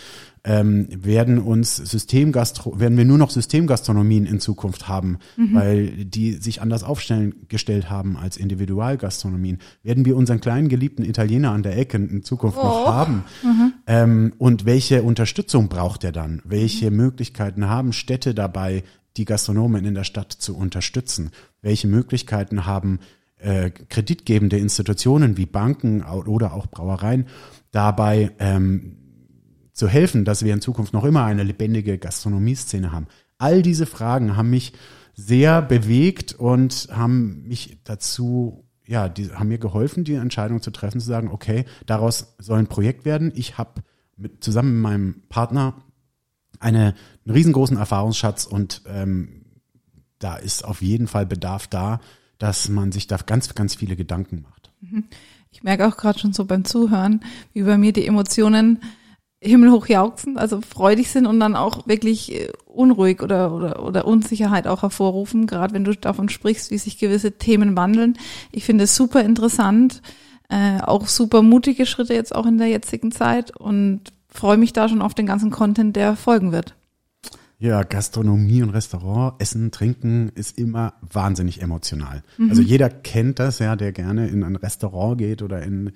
Ähm, 0.43 0.87
werden 0.91 1.39
uns 1.39 1.77
Systemgastro, 1.77 2.79
werden 2.79 2.97
wir 2.97 3.05
nur 3.05 3.19
noch 3.19 3.29
Systemgastronomien 3.29 4.25
in 4.25 4.39
Zukunft 4.39 4.89
haben, 4.89 5.19
mhm. 5.37 5.55
weil 5.55 6.05
die 6.05 6.35
sich 6.35 6.63
anders 6.63 6.85
aufstellen 6.85 7.35
gestellt 7.49 7.91
haben 7.91 8.17
als 8.17 8.37
Individualgastronomien? 8.37 9.59
Werden 9.83 10.05
wir 10.05 10.17
unseren 10.17 10.41
kleinen 10.41 10.69
geliebten 10.69 11.05
Italiener 11.05 11.51
an 11.51 11.65
der 11.65 11.77
Ecke 11.77 11.97
in 11.97 12.23
Zukunft 12.23 12.57
oh. 12.57 12.63
noch 12.63 12.87
haben? 12.87 13.25
Mhm. 13.43 13.73
Ähm, 13.89 14.33
und 14.39 14.65
welche 14.65 15.03
Unterstützung 15.03 15.69
braucht 15.69 16.05
er 16.05 16.13
dann? 16.13 16.41
Welche 16.45 16.91
mhm. 16.93 16.99
Möglichkeiten 16.99 17.67
haben 17.67 17.93
Städte 17.93 18.33
dabei, 18.33 18.85
die 19.17 19.25
Gastronomen 19.25 19.85
in 19.85 19.95
der 19.95 20.05
Stadt 20.05 20.33
zu 20.33 20.57
unterstützen? 20.57 21.31
Welche 21.63 21.89
Möglichkeiten 21.89 22.67
haben 22.67 23.01
äh, 23.39 23.71
kreditgebende 23.71 24.59
Institutionen 24.59 25.37
wie 25.37 25.47
Banken 25.47 26.03
oder 26.03 26.53
auch 26.55 26.67
Brauereien 26.67 27.27
dabei 27.71 28.33
ähm, 28.39 28.97
zu 29.73 29.89
helfen, 29.89 30.25
dass 30.25 30.45
wir 30.45 30.53
in 30.53 30.61
Zukunft 30.61 30.93
noch 30.93 31.05
immer 31.05 31.25
eine 31.25 31.43
lebendige 31.43 31.99
Gastronomieszene 31.99 32.93
haben? 32.93 33.07
All 33.39 33.63
diese 33.63 33.87
Fragen 33.87 34.37
haben 34.37 34.51
mich 34.51 34.75
sehr 35.15 35.63
bewegt 35.63 36.33
und 36.35 36.89
haben 36.91 37.43
mich 37.47 37.79
dazu, 37.85 38.65
ja, 38.87 39.09
die 39.09 39.31
haben 39.31 39.49
mir 39.49 39.59
geholfen, 39.59 40.05
die 40.05 40.15
Entscheidung 40.15 40.63
zu 40.63 40.71
treffen, 40.71 41.01
zu 41.01 41.07
sagen, 41.07 41.29
okay, 41.29 41.65
daraus 41.87 42.35
soll 42.39 42.59
ein 42.59 42.67
Projekt 42.67 43.05
werden. 43.05 43.33
Ich 43.35 43.59
habe 43.59 43.83
zusammen 44.41 44.75
mit 44.75 44.83
meinem 44.83 45.23
Partner 45.29 45.75
eine, 46.61 46.95
einen 47.25 47.35
riesengroßen 47.35 47.77
Erfahrungsschatz 47.77 48.47
und 48.47 48.83
ähm, 48.87 49.45
da 50.19 50.37
ist 50.37 50.65
auf 50.65 50.83
jeden 50.83 51.09
Fall 51.09 51.27
Bedarf 51.27 51.67
da, 51.67 52.01
dass 52.39 52.69
man 52.69 52.93
sich 52.93 53.07
da 53.07 53.17
ganz, 53.17 53.53
ganz 53.55 53.75
viele 53.75 53.97
Gedanken 53.97 54.43
macht. 54.43 54.71
Mhm. 54.81 55.05
Ich 55.51 55.63
merke 55.63 55.89
auch 55.89 55.97
gerade 55.97 56.19
schon 56.19 56.33
so 56.33 56.45
beim 56.45 56.65
Zuhören, 56.65 57.25
wie 57.53 57.63
bei 57.63 57.77
mir 57.77 57.93
die 57.93 58.07
Emotionen 58.07 58.81
himmelhoch 59.43 59.87
jauchzen, 59.87 60.37
also 60.37 60.61
freudig 60.61 61.11
sind 61.11 61.27
und 61.27 61.41
dann 61.41 61.57
auch 61.57 61.87
wirklich 61.87 62.33
äh, 62.33 62.53
unruhig 62.67 63.23
oder, 63.23 63.53
oder, 63.55 63.83
oder 63.83 64.07
Unsicherheit 64.07 64.67
auch 64.67 64.83
hervorrufen, 64.83 65.47
gerade 65.47 65.73
wenn 65.73 65.85
du 65.85 65.97
davon 65.97 66.29
sprichst, 66.29 66.71
wie 66.71 66.79
sich 66.79 66.99
gewisse 66.99 67.33
Themen 67.33 67.75
wandeln. 67.75 68.19
Ich 68.53 68.65
finde 68.65 68.85
es 68.85 68.95
super 68.95 69.23
interessant, 69.25 70.03
äh, 70.51 70.81
auch 70.83 71.09
super 71.09 71.43
mutige 71.43 71.87
Schritte 71.87 72.13
jetzt 72.13 72.35
auch 72.35 72.45
in 72.45 72.59
der 72.59 72.69
jetzigen 72.69 73.13
Zeit 73.13 73.57
und 73.57 74.13
freue 74.31 74.57
mich 74.57 74.73
da 74.73 74.89
schon 74.89 75.03
auf 75.03 75.15
den 75.15 75.27
ganzen 75.27 75.51
Content, 75.51 75.97
der 75.97 76.17
folgen 76.17 76.53
wird. 76.53 76.75
Ja, 77.59 77.83
Gastronomie 77.83 78.63
und 78.63 78.71
Restaurant, 78.71 79.35
Essen, 79.39 79.71
Trinken 79.71 80.31
ist 80.31 80.57
immer 80.57 80.95
wahnsinnig 81.03 81.61
emotional. 81.61 82.23
Mhm. 82.39 82.49
Also 82.49 82.63
jeder 82.63 82.89
kennt 82.89 83.39
das 83.39 83.59
ja, 83.59 83.77
der 83.77 83.93
gerne 83.93 84.29
in 84.29 84.43
ein 84.45 84.57
Restaurant 84.57 85.19
geht 85.19 85.43
oder 85.43 85.63
in, 85.63 85.93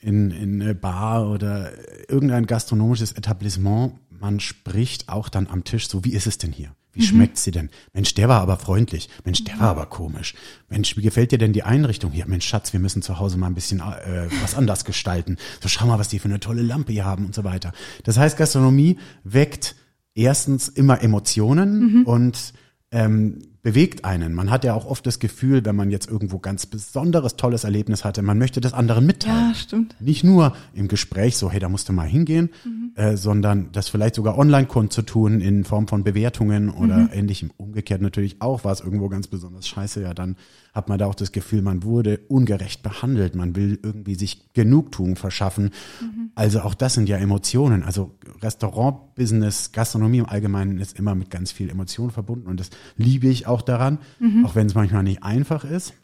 in, 0.00 0.30
in 0.30 0.62
eine 0.62 0.74
Bar 0.74 1.28
oder 1.28 1.72
irgendein 2.08 2.46
gastronomisches 2.46 3.12
Etablissement. 3.12 3.92
Man 4.08 4.40
spricht 4.40 5.10
auch 5.10 5.28
dann 5.28 5.46
am 5.46 5.64
Tisch 5.64 5.88
so, 5.88 6.04
wie 6.06 6.14
ist 6.14 6.26
es 6.26 6.38
denn 6.38 6.52
hier? 6.52 6.74
Wie 6.94 7.02
mhm. 7.02 7.06
schmeckt 7.06 7.38
sie 7.38 7.50
denn? 7.50 7.70
Mensch, 7.92 8.14
der 8.14 8.28
war 8.28 8.40
aber 8.40 8.56
freundlich. 8.56 9.08
Mensch, 9.24 9.44
der 9.44 9.58
war 9.58 9.70
aber 9.70 9.86
komisch. 9.86 10.34
Mensch, 10.68 10.96
wie 10.96 11.02
gefällt 11.02 11.32
dir 11.32 11.38
denn 11.38 11.52
die 11.52 11.62
Einrichtung 11.62 12.12
hier? 12.12 12.26
Mensch, 12.26 12.46
Schatz, 12.46 12.72
wir 12.72 12.80
müssen 12.80 13.02
zu 13.02 13.18
Hause 13.18 13.36
mal 13.36 13.48
ein 13.48 13.54
bisschen 13.54 13.80
äh, 13.80 14.28
was 14.42 14.54
anders 14.54 14.84
gestalten. 14.84 15.36
So, 15.60 15.68
schau 15.68 15.86
mal, 15.86 15.98
was 15.98 16.08
die 16.08 16.18
für 16.18 16.28
eine 16.28 16.40
tolle 16.40 16.62
Lampe 16.62 16.92
hier 16.92 17.04
haben 17.04 17.26
und 17.26 17.34
so 17.34 17.44
weiter. 17.44 17.72
Das 18.04 18.16
heißt, 18.16 18.36
Gastronomie 18.36 18.98
weckt 19.24 19.74
erstens 20.14 20.68
immer 20.68 21.02
Emotionen 21.02 21.98
mhm. 21.98 22.02
und 22.04 22.54
ähm, 22.94 23.42
bewegt 23.62 24.04
einen. 24.04 24.34
Man 24.34 24.50
hat 24.50 24.62
ja 24.62 24.74
auch 24.74 24.84
oft 24.84 25.06
das 25.06 25.18
Gefühl, 25.18 25.64
wenn 25.64 25.74
man 25.74 25.90
jetzt 25.90 26.08
irgendwo 26.08 26.38
ganz 26.38 26.66
besonderes, 26.66 27.36
tolles 27.36 27.64
Erlebnis 27.64 28.04
hatte, 28.04 28.22
man 28.22 28.38
möchte 28.38 28.60
das 28.60 28.74
anderen 28.74 29.06
mitteilen. 29.06 29.48
Ja, 29.48 29.54
stimmt. 29.54 29.96
Nicht 30.00 30.22
nur 30.22 30.54
im 30.74 30.86
Gespräch 30.86 31.36
so, 31.36 31.50
hey, 31.50 31.58
da 31.58 31.68
musst 31.68 31.88
du 31.88 31.94
mal 31.94 32.06
hingehen, 32.06 32.50
mhm. 32.64 32.92
äh, 32.94 33.16
sondern 33.16 33.70
das 33.72 33.88
vielleicht 33.88 34.14
sogar 34.14 34.38
online 34.38 34.66
kundzutun 34.66 35.40
in 35.40 35.64
Form 35.64 35.88
von 35.88 36.04
Bewertungen 36.04 36.68
oder 36.68 36.98
mhm. 36.98 37.10
ähnlichem. 37.12 37.50
Umgekehrt 37.56 38.02
natürlich 38.02 38.40
auch, 38.40 38.64
war 38.64 38.72
es 38.72 38.80
irgendwo 38.80 39.08
ganz 39.08 39.26
besonders 39.26 39.66
scheiße, 39.66 40.02
ja, 40.02 40.12
dann 40.14 40.36
hat 40.74 40.88
man 40.88 40.98
da 40.98 41.06
auch 41.06 41.14
das 41.14 41.32
Gefühl, 41.32 41.62
man 41.62 41.84
wurde 41.84 42.20
ungerecht 42.28 42.82
behandelt, 42.82 43.34
man 43.34 43.56
will 43.56 43.78
irgendwie 43.82 44.14
sich 44.14 44.52
Genugtuung 44.52 45.16
verschaffen. 45.16 45.70
Mhm. 46.00 46.30
Also 46.34 46.60
auch 46.60 46.74
das 46.74 46.94
sind 46.94 47.08
ja 47.08 47.16
Emotionen. 47.16 47.82
Also 47.82 48.14
Restaurant-Business, 48.44 49.72
Gastronomie 49.72 50.18
im 50.18 50.26
Allgemeinen 50.26 50.78
ist 50.78 50.98
immer 50.98 51.14
mit 51.14 51.30
ganz 51.30 51.50
viel 51.50 51.70
Emotion 51.70 52.10
verbunden 52.10 52.46
und 52.46 52.60
das 52.60 52.70
liebe 52.96 53.26
ich 53.26 53.46
auch 53.46 53.62
daran, 53.62 53.98
mhm. 54.20 54.44
auch 54.44 54.54
wenn 54.54 54.66
es 54.66 54.74
manchmal 54.74 55.02
nicht 55.02 55.22
einfach 55.22 55.64
ist. 55.64 55.94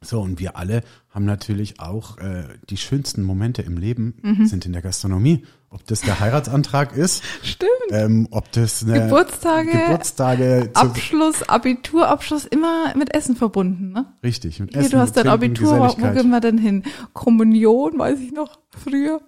So, 0.00 0.20
und 0.20 0.38
wir 0.38 0.56
alle 0.56 0.82
haben 1.10 1.24
natürlich 1.24 1.80
auch 1.80 2.18
äh, 2.18 2.44
die 2.70 2.76
schönsten 2.76 3.22
Momente 3.22 3.62
im 3.62 3.76
Leben 3.76 4.14
mhm. 4.22 4.46
sind 4.46 4.64
in 4.66 4.72
der 4.72 4.82
Gastronomie. 4.82 5.44
Ob 5.70 5.84
das 5.86 6.00
der 6.00 6.18
Heiratsantrag 6.20 6.96
ist, 6.96 7.22
stimmt. 7.42 7.70
Ähm, 7.90 8.28
ob 8.30 8.50
das 8.52 8.82
eine 8.82 9.02
Geburtstage, 9.02 9.70
Geburtstage 9.70 10.70
Abschluss, 10.72 11.42
Abiturabschluss 11.46 12.46
immer 12.46 12.94
mit 12.96 13.14
Essen 13.14 13.36
verbunden, 13.36 13.92
ne? 13.92 14.06
Richtig, 14.22 14.60
mit 14.60 14.70
Hier, 14.70 14.80
Essen. 14.80 14.92
Du 14.92 14.98
hast 14.98 15.16
dein 15.16 15.28
Abitur, 15.28 15.78
wo 15.78 15.94
gehen 15.94 16.30
wir 16.30 16.40
denn 16.40 16.56
hin? 16.56 16.84
Kommunion, 17.12 17.98
weiß 17.98 18.18
ich 18.20 18.32
noch, 18.32 18.58
früher 18.70 19.20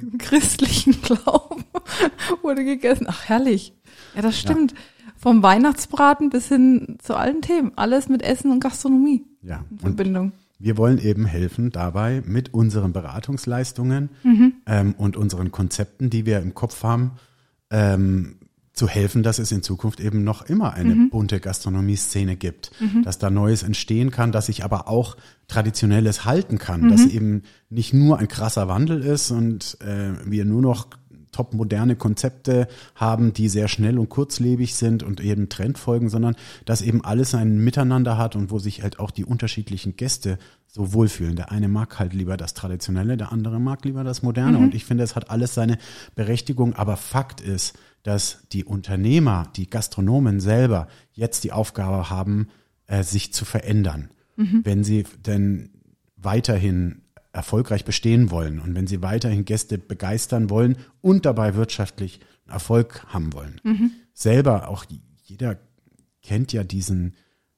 im 0.00 0.16
christlichen 0.16 1.02
Glauben 1.02 1.64
wurde 2.42 2.64
gegessen. 2.64 3.06
Ach 3.08 3.24
herrlich. 3.24 3.74
Ja, 4.14 4.22
das 4.22 4.38
stimmt. 4.38 4.72
Ja. 4.72 4.78
Vom 5.22 5.40
Weihnachtsbraten 5.44 6.30
bis 6.30 6.48
hin 6.48 6.96
zu 7.00 7.14
allen 7.14 7.42
Themen, 7.42 7.70
alles 7.76 8.08
mit 8.08 8.22
Essen 8.22 8.50
und 8.50 8.58
Gastronomie. 8.58 9.24
Ja. 9.40 9.64
In 9.70 9.78
Verbindung. 9.78 10.24
Und 10.24 10.32
wir 10.58 10.76
wollen 10.76 10.98
eben 10.98 11.26
helfen 11.26 11.70
dabei 11.70 12.24
mit 12.26 12.52
unseren 12.52 12.92
Beratungsleistungen 12.92 14.10
mhm. 14.24 14.54
ähm, 14.66 14.94
und 14.98 15.16
unseren 15.16 15.52
Konzepten, 15.52 16.10
die 16.10 16.26
wir 16.26 16.40
im 16.40 16.54
Kopf 16.54 16.82
haben, 16.82 17.12
ähm, 17.70 18.40
zu 18.72 18.88
helfen, 18.88 19.22
dass 19.22 19.38
es 19.38 19.52
in 19.52 19.62
Zukunft 19.62 20.00
eben 20.00 20.24
noch 20.24 20.42
immer 20.42 20.72
eine 20.72 20.94
mhm. 20.94 21.10
bunte 21.10 21.38
Gastronomie-Szene 21.38 22.36
gibt, 22.36 22.72
mhm. 22.80 23.04
dass 23.04 23.18
da 23.18 23.30
Neues 23.30 23.62
entstehen 23.62 24.10
kann, 24.10 24.32
dass 24.32 24.46
sich 24.46 24.64
aber 24.64 24.88
auch 24.88 25.16
Traditionelles 25.46 26.24
halten 26.24 26.58
kann, 26.58 26.88
dass 26.88 27.02
mhm. 27.02 27.10
eben 27.10 27.42
nicht 27.70 27.92
nur 27.92 28.18
ein 28.18 28.28
krasser 28.28 28.66
Wandel 28.66 29.02
ist 29.02 29.30
und 29.30 29.76
äh, 29.82 30.14
wir 30.24 30.44
nur 30.44 30.62
noch 30.62 30.88
top 31.32 31.54
moderne 31.54 31.96
Konzepte 31.96 32.68
haben, 32.94 33.32
die 33.32 33.48
sehr 33.48 33.68
schnell 33.68 33.98
und 33.98 34.08
kurzlebig 34.08 34.74
sind 34.74 35.02
und 35.02 35.20
eben 35.20 35.48
Trend 35.48 35.78
folgen, 35.78 36.08
sondern 36.08 36.36
dass 36.64 36.82
eben 36.82 37.04
alles 37.04 37.34
ein 37.34 37.58
Miteinander 37.58 38.18
hat 38.18 38.36
und 38.36 38.50
wo 38.50 38.58
sich 38.58 38.82
halt 38.82 39.00
auch 39.00 39.10
die 39.10 39.24
unterschiedlichen 39.24 39.96
Gäste 39.96 40.38
so 40.68 40.92
wohlfühlen. 40.92 41.36
Der 41.36 41.50
eine 41.50 41.68
mag 41.68 41.98
halt 41.98 42.14
lieber 42.14 42.36
das 42.36 42.54
Traditionelle, 42.54 43.16
der 43.16 43.32
andere 43.32 43.60
mag 43.60 43.84
lieber 43.84 44.04
das 44.04 44.22
Moderne. 44.22 44.58
Mhm. 44.58 44.64
Und 44.64 44.74
ich 44.74 44.84
finde, 44.84 45.04
es 45.04 45.16
hat 45.16 45.30
alles 45.30 45.54
seine 45.54 45.78
Berechtigung. 46.14 46.74
Aber 46.74 46.96
Fakt 46.96 47.40
ist, 47.40 47.78
dass 48.02 48.38
die 48.52 48.64
Unternehmer, 48.64 49.48
die 49.56 49.68
Gastronomen 49.68 50.40
selber 50.40 50.88
jetzt 51.12 51.44
die 51.44 51.52
Aufgabe 51.52 52.10
haben, 52.10 52.48
äh, 52.86 53.02
sich 53.02 53.32
zu 53.32 53.44
verändern. 53.44 54.10
Mhm. 54.36 54.60
Wenn 54.64 54.84
sie 54.84 55.04
denn 55.26 55.70
weiterhin 56.16 57.01
erfolgreich 57.32 57.84
bestehen 57.84 58.30
wollen 58.30 58.60
und 58.60 58.74
wenn 58.74 58.86
sie 58.86 59.02
weiterhin 59.02 59.44
Gäste 59.44 59.78
begeistern 59.78 60.50
wollen 60.50 60.76
und 61.00 61.24
dabei 61.24 61.54
wirtschaftlich 61.54 62.20
Erfolg 62.46 63.06
haben 63.08 63.32
wollen. 63.32 63.60
Mhm. 63.64 63.92
Selber, 64.12 64.68
auch 64.68 64.84
jeder 65.24 65.58
kennt 66.22 66.52
ja 66.52 66.64
diesen 66.64 67.14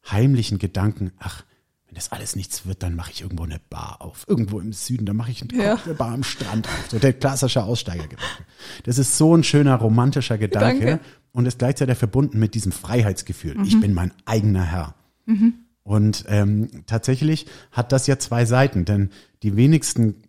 heimlichen 0.08 0.58
Gedanken, 0.58 1.12
ach, 1.18 1.44
wenn 1.86 1.94
das 1.94 2.12
alles 2.12 2.36
nichts 2.36 2.66
wird, 2.66 2.82
dann 2.82 2.94
mache 2.94 3.12
ich 3.12 3.22
irgendwo 3.22 3.44
eine 3.44 3.60
Bar 3.70 3.96
auf. 4.00 4.24
Irgendwo 4.28 4.60
im 4.60 4.72
Süden, 4.72 5.06
dann 5.06 5.16
mache 5.16 5.30
ich 5.30 5.42
eine 5.42 5.62
ja. 5.62 5.76
Bar 5.96 6.12
am 6.12 6.24
Strand 6.24 6.66
auf. 6.66 6.90
So 6.90 6.98
der 6.98 7.12
klassische 7.12 7.62
Aussteigergedanke. 7.62 8.44
Das 8.84 8.98
ist 8.98 9.16
so 9.16 9.36
ein 9.36 9.44
schöner 9.44 9.76
romantischer 9.76 10.38
Gedanke 10.38 10.86
Danke. 10.86 11.04
und 11.32 11.46
ist 11.46 11.58
gleichzeitig 11.58 11.98
verbunden 11.98 12.38
mit 12.38 12.54
diesem 12.54 12.72
Freiheitsgefühl. 12.72 13.56
Mhm. 13.56 13.64
Ich 13.64 13.80
bin 13.80 13.94
mein 13.94 14.12
eigener 14.24 14.64
Herr. 14.64 14.94
Mhm. 15.26 15.54
Und 15.84 16.24
ähm, 16.28 16.84
tatsächlich 16.86 17.46
hat 17.70 17.92
das 17.92 18.06
ja 18.06 18.18
zwei 18.18 18.46
Seiten, 18.46 18.84
denn 18.86 19.10
die 19.44 19.56
wenigsten, 19.56 20.22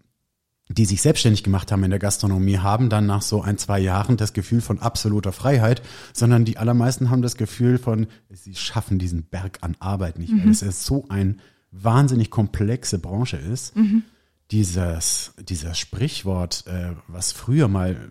die 0.68 0.86
sich 0.86 1.02
selbstständig 1.02 1.44
gemacht 1.44 1.72
haben 1.72 1.84
in 1.84 1.90
der 1.90 2.00
Gastronomie, 2.00 2.60
haben 2.60 2.90
dann 2.90 3.06
nach 3.06 3.22
so 3.22 3.42
ein, 3.42 3.58
zwei 3.58 3.80
Jahren 3.80 4.18
das 4.18 4.34
Gefühl 4.34 4.62
von 4.62 4.80
absoluter 4.80 5.32
Freiheit, 5.32 5.82
sondern 6.14 6.44
die 6.44 6.58
allermeisten 6.58 7.10
haben 7.10 7.22
das 7.22 7.38
Gefühl 7.38 7.78
von, 7.78 8.08
sie 8.30 8.56
schaffen 8.56 9.00
diesen 9.00 9.24
Berg 9.24 9.60
an 9.62 9.76
Arbeit 9.80 10.20
nicht, 10.20 10.34
mhm. 10.34 10.44
weil 10.44 10.50
es 10.50 10.62
ist 10.62 10.86
so 10.86 11.06
ein 11.08 11.40
wahnsinnig 11.72 12.30
komplexe 12.30 13.00
Branche 13.00 13.38
ist. 13.38 13.76
Mhm. 13.76 14.04
Dieses, 14.52 15.34
dieses 15.42 15.80
Sprichwort, 15.80 16.66
äh, 16.68 16.92
was 17.08 17.32
früher 17.32 17.68
mal 17.68 18.10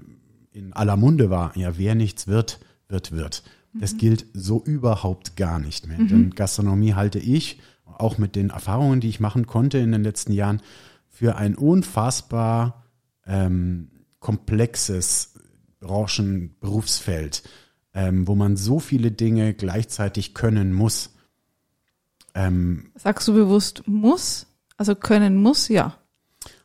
in 0.52 0.72
aller 0.72 0.96
Munde 0.96 1.30
war, 1.30 1.56
ja, 1.56 1.76
wer 1.76 1.94
nichts 1.94 2.26
wird, 2.26 2.60
wird, 2.88 3.12
wird. 3.12 3.42
Das 3.74 3.92
mhm. 3.92 3.98
gilt 3.98 4.26
so 4.32 4.62
überhaupt 4.64 5.36
gar 5.36 5.58
nicht 5.58 5.86
mehr. 5.86 5.98
Mhm. 5.98 6.08
Denn 6.08 6.30
Gastronomie 6.30 6.94
halte 6.94 7.18
ich, 7.18 7.60
auch 7.98 8.18
mit 8.18 8.36
den 8.36 8.50
Erfahrungen, 8.50 9.00
die 9.00 9.08
ich 9.08 9.20
machen 9.20 9.46
konnte 9.46 9.78
in 9.78 9.92
den 9.92 10.02
letzten 10.02 10.32
Jahren, 10.32 10.60
für 11.14 11.36
ein 11.36 11.54
unfassbar 11.54 12.84
ähm, 13.24 13.88
komplexes 14.18 15.34
Branchenberufsfeld, 15.78 17.44
ähm, 17.94 18.26
wo 18.26 18.34
man 18.34 18.56
so 18.56 18.80
viele 18.80 19.12
Dinge 19.12 19.54
gleichzeitig 19.54 20.34
können 20.34 20.72
muss. 20.72 21.14
Ähm, 22.34 22.90
Sagst 22.96 23.28
du 23.28 23.34
bewusst 23.34 23.84
muss? 23.86 24.48
Also 24.76 24.96
können 24.96 25.36
muss, 25.40 25.68
ja. 25.68 25.96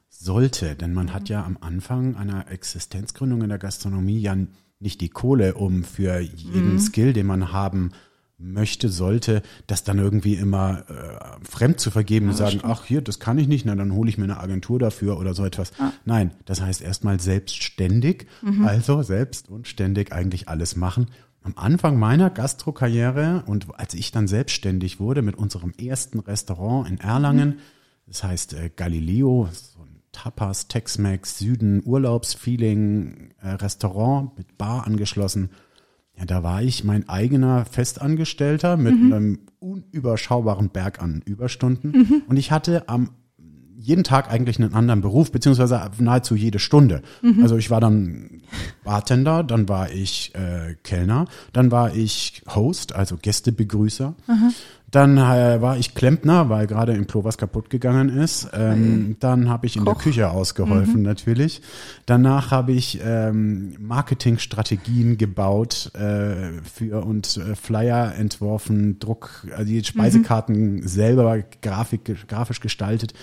Sollte, 0.09 0.75
denn 0.75 0.93
man 0.93 1.13
hat 1.13 1.29
ja 1.29 1.45
am 1.45 1.57
Anfang 1.61 2.15
einer 2.15 2.49
Existenzgründung 2.49 3.43
in 3.43 3.49
der 3.49 3.59
Gastronomie 3.59 4.19
ja 4.19 4.35
nicht 4.79 4.99
die 5.01 5.09
Kohle, 5.09 5.53
um 5.53 5.83
für 5.83 6.19
jeden 6.19 6.73
mhm. 6.73 6.79
Skill, 6.79 7.13
den 7.13 7.27
man 7.27 7.53
haben 7.53 7.91
möchte, 8.39 8.89
sollte, 8.89 9.41
das 9.67 9.83
dann 9.83 9.99
irgendwie 9.99 10.35
immer 10.35 10.85
äh, 10.89 11.45
fremd 11.45 11.79
zu 11.79 11.91
vergeben 11.91 12.27
ja, 12.27 12.31
und 12.31 12.37
sagen, 12.37 12.59
stimmt. 12.59 12.65
ach 12.65 12.85
hier, 12.85 13.01
das 13.01 13.19
kann 13.19 13.37
ich 13.37 13.47
nicht, 13.47 13.65
na 13.65 13.75
dann 13.75 13.93
hole 13.93 14.09
ich 14.09 14.17
mir 14.17 14.23
eine 14.23 14.39
Agentur 14.39 14.79
dafür 14.79 15.19
oder 15.19 15.33
so 15.33 15.45
etwas. 15.45 15.71
Ah. 15.77 15.91
Nein, 16.05 16.31
das 16.45 16.61
heißt 16.61 16.81
erstmal 16.81 17.19
selbstständig, 17.19 18.27
mhm. 18.41 18.65
also 18.65 19.03
selbst 19.03 19.49
und 19.49 19.67
ständig 19.67 20.13
eigentlich 20.13 20.47
alles 20.47 20.75
machen. 20.75 21.07
Am 21.41 21.53
Anfang 21.55 21.97
meiner 21.97 22.29
Gastrokarriere 22.29 23.43
und 23.45 23.67
als 23.77 23.93
ich 23.93 24.11
dann 24.11 24.27
selbstständig 24.27 24.99
wurde 24.99 25.21
mit 25.21 25.35
unserem 25.35 25.71
ersten 25.71 26.19
Restaurant 26.19 26.89
in 26.89 26.99
Erlangen, 26.99 27.49
mhm. 27.49 27.59
das 28.07 28.23
heißt 28.23 28.53
äh, 28.53 28.71
Galileo, 28.75 29.49
Tapas, 30.11 30.67
Tex-Mex, 30.67 31.37
Süden, 31.37 31.81
Urlaubsfeeling, 31.85 33.31
äh, 33.41 33.49
Restaurant 33.51 34.37
mit 34.37 34.57
Bar 34.57 34.85
angeschlossen. 34.87 35.49
Ja, 36.19 36.25
da 36.25 36.43
war 36.43 36.61
ich 36.61 36.83
mein 36.83 37.07
eigener 37.07 37.65
Festangestellter 37.65 38.75
mit 38.75 38.99
mhm. 38.99 39.13
einem 39.13 39.39
unüberschaubaren 39.59 40.69
Berg 40.69 41.01
an 41.01 41.21
Überstunden. 41.25 41.91
Mhm. 41.91 42.23
Und 42.27 42.37
ich 42.37 42.51
hatte 42.51 42.89
am 42.89 43.11
jeden 43.77 44.03
Tag 44.03 44.29
eigentlich 44.29 44.59
einen 44.59 44.73
anderen 44.73 44.99
Beruf, 44.99 45.31
beziehungsweise 45.31 45.89
nahezu 45.99 46.35
jede 46.35 46.59
Stunde. 46.59 47.01
Mhm. 47.21 47.41
Also 47.41 47.55
ich 47.55 47.69
war 47.71 47.79
dann 47.79 48.41
Bartender, 48.83 49.41
dann 49.43 49.69
war 49.69 49.89
ich 49.91 50.35
äh, 50.35 50.75
Kellner, 50.83 51.25
dann 51.53 51.71
war 51.71 51.95
ich 51.95 52.43
Host, 52.53 52.93
also 52.93 53.15
Gästebegrüßer. 53.15 54.15
Mhm. 54.27 54.53
Dann 54.91 55.17
äh, 55.17 55.61
war 55.61 55.77
ich 55.77 55.93
Klempner, 55.93 56.49
weil 56.49 56.65
gerade 56.65 56.93
im 56.93 57.05
Klo 57.05 57.23
was 57.23 57.37
kaputt 57.37 57.69
gegangen 57.69 58.09
ist. 58.09 58.49
Ähm, 58.53 59.17
dann 59.19 59.49
habe 59.49 59.67
ich 59.67 59.75
in 59.75 59.85
Koch. 59.85 59.95
der 59.95 60.03
Küche 60.03 60.29
ausgeholfen 60.31 61.01
natürlich. 61.03 61.61
Danach 62.05 62.51
habe 62.51 62.71
ich 62.71 62.99
ähm, 63.03 63.75
Marketingstrategien 63.79 65.17
gebaut 65.17 65.91
äh, 65.93 66.61
für 66.63 67.03
und 67.03 67.37
äh, 67.37 67.55
Flyer 67.55 68.15
entworfen, 68.15 68.99
Druck, 68.99 69.47
also 69.55 69.65
die 69.65 69.83
Speisekarten 69.83 70.87
selber 70.87 71.39
grafik, 71.61 72.27
grafisch 72.27 72.59
gestaltet. 72.59 73.13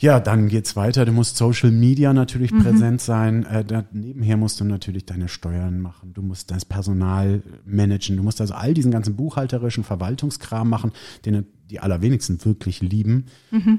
Ja, 0.00 0.20
dann 0.20 0.48
geht's 0.48 0.76
weiter. 0.76 1.04
Du 1.04 1.12
musst 1.12 1.36
Social 1.36 1.72
Media 1.72 2.12
natürlich 2.12 2.52
präsent 2.52 3.00
sein. 3.00 3.44
Äh, 3.46 3.64
da, 3.64 3.84
nebenher 3.92 4.36
musst 4.36 4.60
du 4.60 4.64
natürlich 4.64 5.06
deine 5.06 5.28
Steuern 5.28 5.80
machen. 5.80 6.14
Du 6.14 6.22
musst 6.22 6.50
das 6.50 6.64
Personal 6.64 7.42
managen. 7.64 8.16
Du 8.16 8.22
musst 8.22 8.40
also 8.40 8.54
all 8.54 8.74
diesen 8.74 8.92
ganzen 8.92 9.16
buchhalterischen 9.16 9.82
Verwaltungskram 9.82 10.68
machen, 10.68 10.92
den 11.24 11.46
die 11.68 11.80
allerwenigsten 11.80 12.42
wirklich 12.44 12.80
lieben. 12.80 13.26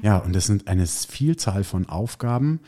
Ja, 0.02 0.18
und 0.18 0.34
das 0.34 0.46
sind 0.46 0.68
eine 0.68 0.86
Vielzahl 0.86 1.64
von 1.64 1.88
Aufgaben, 1.88 2.60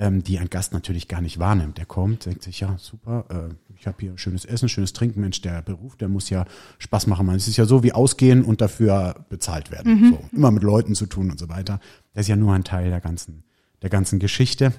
ähm, 0.00 0.24
die 0.24 0.38
ein 0.38 0.48
Gast 0.48 0.72
natürlich 0.72 1.06
gar 1.06 1.20
nicht 1.20 1.38
wahrnimmt. 1.38 1.76
Der 1.76 1.84
kommt, 1.84 2.24
denkt 2.24 2.42
sich, 2.42 2.60
ja, 2.60 2.76
super, 2.78 3.26
äh, 3.28 3.54
ich 3.78 3.86
habe 3.86 3.98
hier 4.00 4.16
schönes 4.16 4.46
Essen, 4.46 4.68
schönes 4.68 4.94
Trinken. 4.94 5.20
Mensch, 5.20 5.42
der 5.42 5.60
Beruf, 5.60 5.96
der 5.96 6.08
muss 6.08 6.30
ja 6.30 6.46
Spaß 6.78 7.06
machen. 7.06 7.26
Man, 7.26 7.36
es 7.36 7.46
ist 7.46 7.58
ja 7.58 7.66
so 7.66 7.82
wie 7.82 7.92
ausgehen 7.92 8.42
und 8.42 8.62
dafür 8.62 9.26
bezahlt 9.28 9.70
werden. 9.70 10.10
So, 10.10 10.36
immer 10.36 10.50
mit 10.50 10.62
Leuten 10.62 10.94
zu 10.94 11.04
tun 11.04 11.30
und 11.30 11.38
so 11.38 11.50
weiter. 11.50 11.80
Das 12.14 12.22
ist 12.22 12.28
ja 12.28 12.36
nur 12.36 12.54
ein 12.54 12.64
Teil 12.64 12.88
der 12.88 13.00
ganzen, 13.00 13.44
der 13.82 13.90
ganzen 13.90 14.18
Geschichte. 14.18 14.72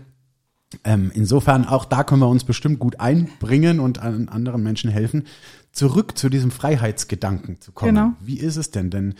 Ähm, 0.83 1.11
insofern, 1.13 1.65
auch 1.65 1.85
da 1.85 2.03
können 2.03 2.21
wir 2.21 2.29
uns 2.29 2.43
bestimmt 2.43 2.79
gut 2.79 2.99
einbringen 2.99 3.79
und 3.79 3.99
an 3.99 4.27
anderen 4.27 4.63
Menschen 4.63 4.89
helfen, 4.89 5.27
zurück 5.71 6.17
zu 6.17 6.29
diesem 6.29 6.49
Freiheitsgedanken 6.49 7.61
zu 7.61 7.71
kommen. 7.73 7.93
Genau. 7.93 8.13
Wie 8.21 8.39
ist 8.39 8.55
es 8.55 8.71
denn? 8.71 8.89
Denn 8.89 9.13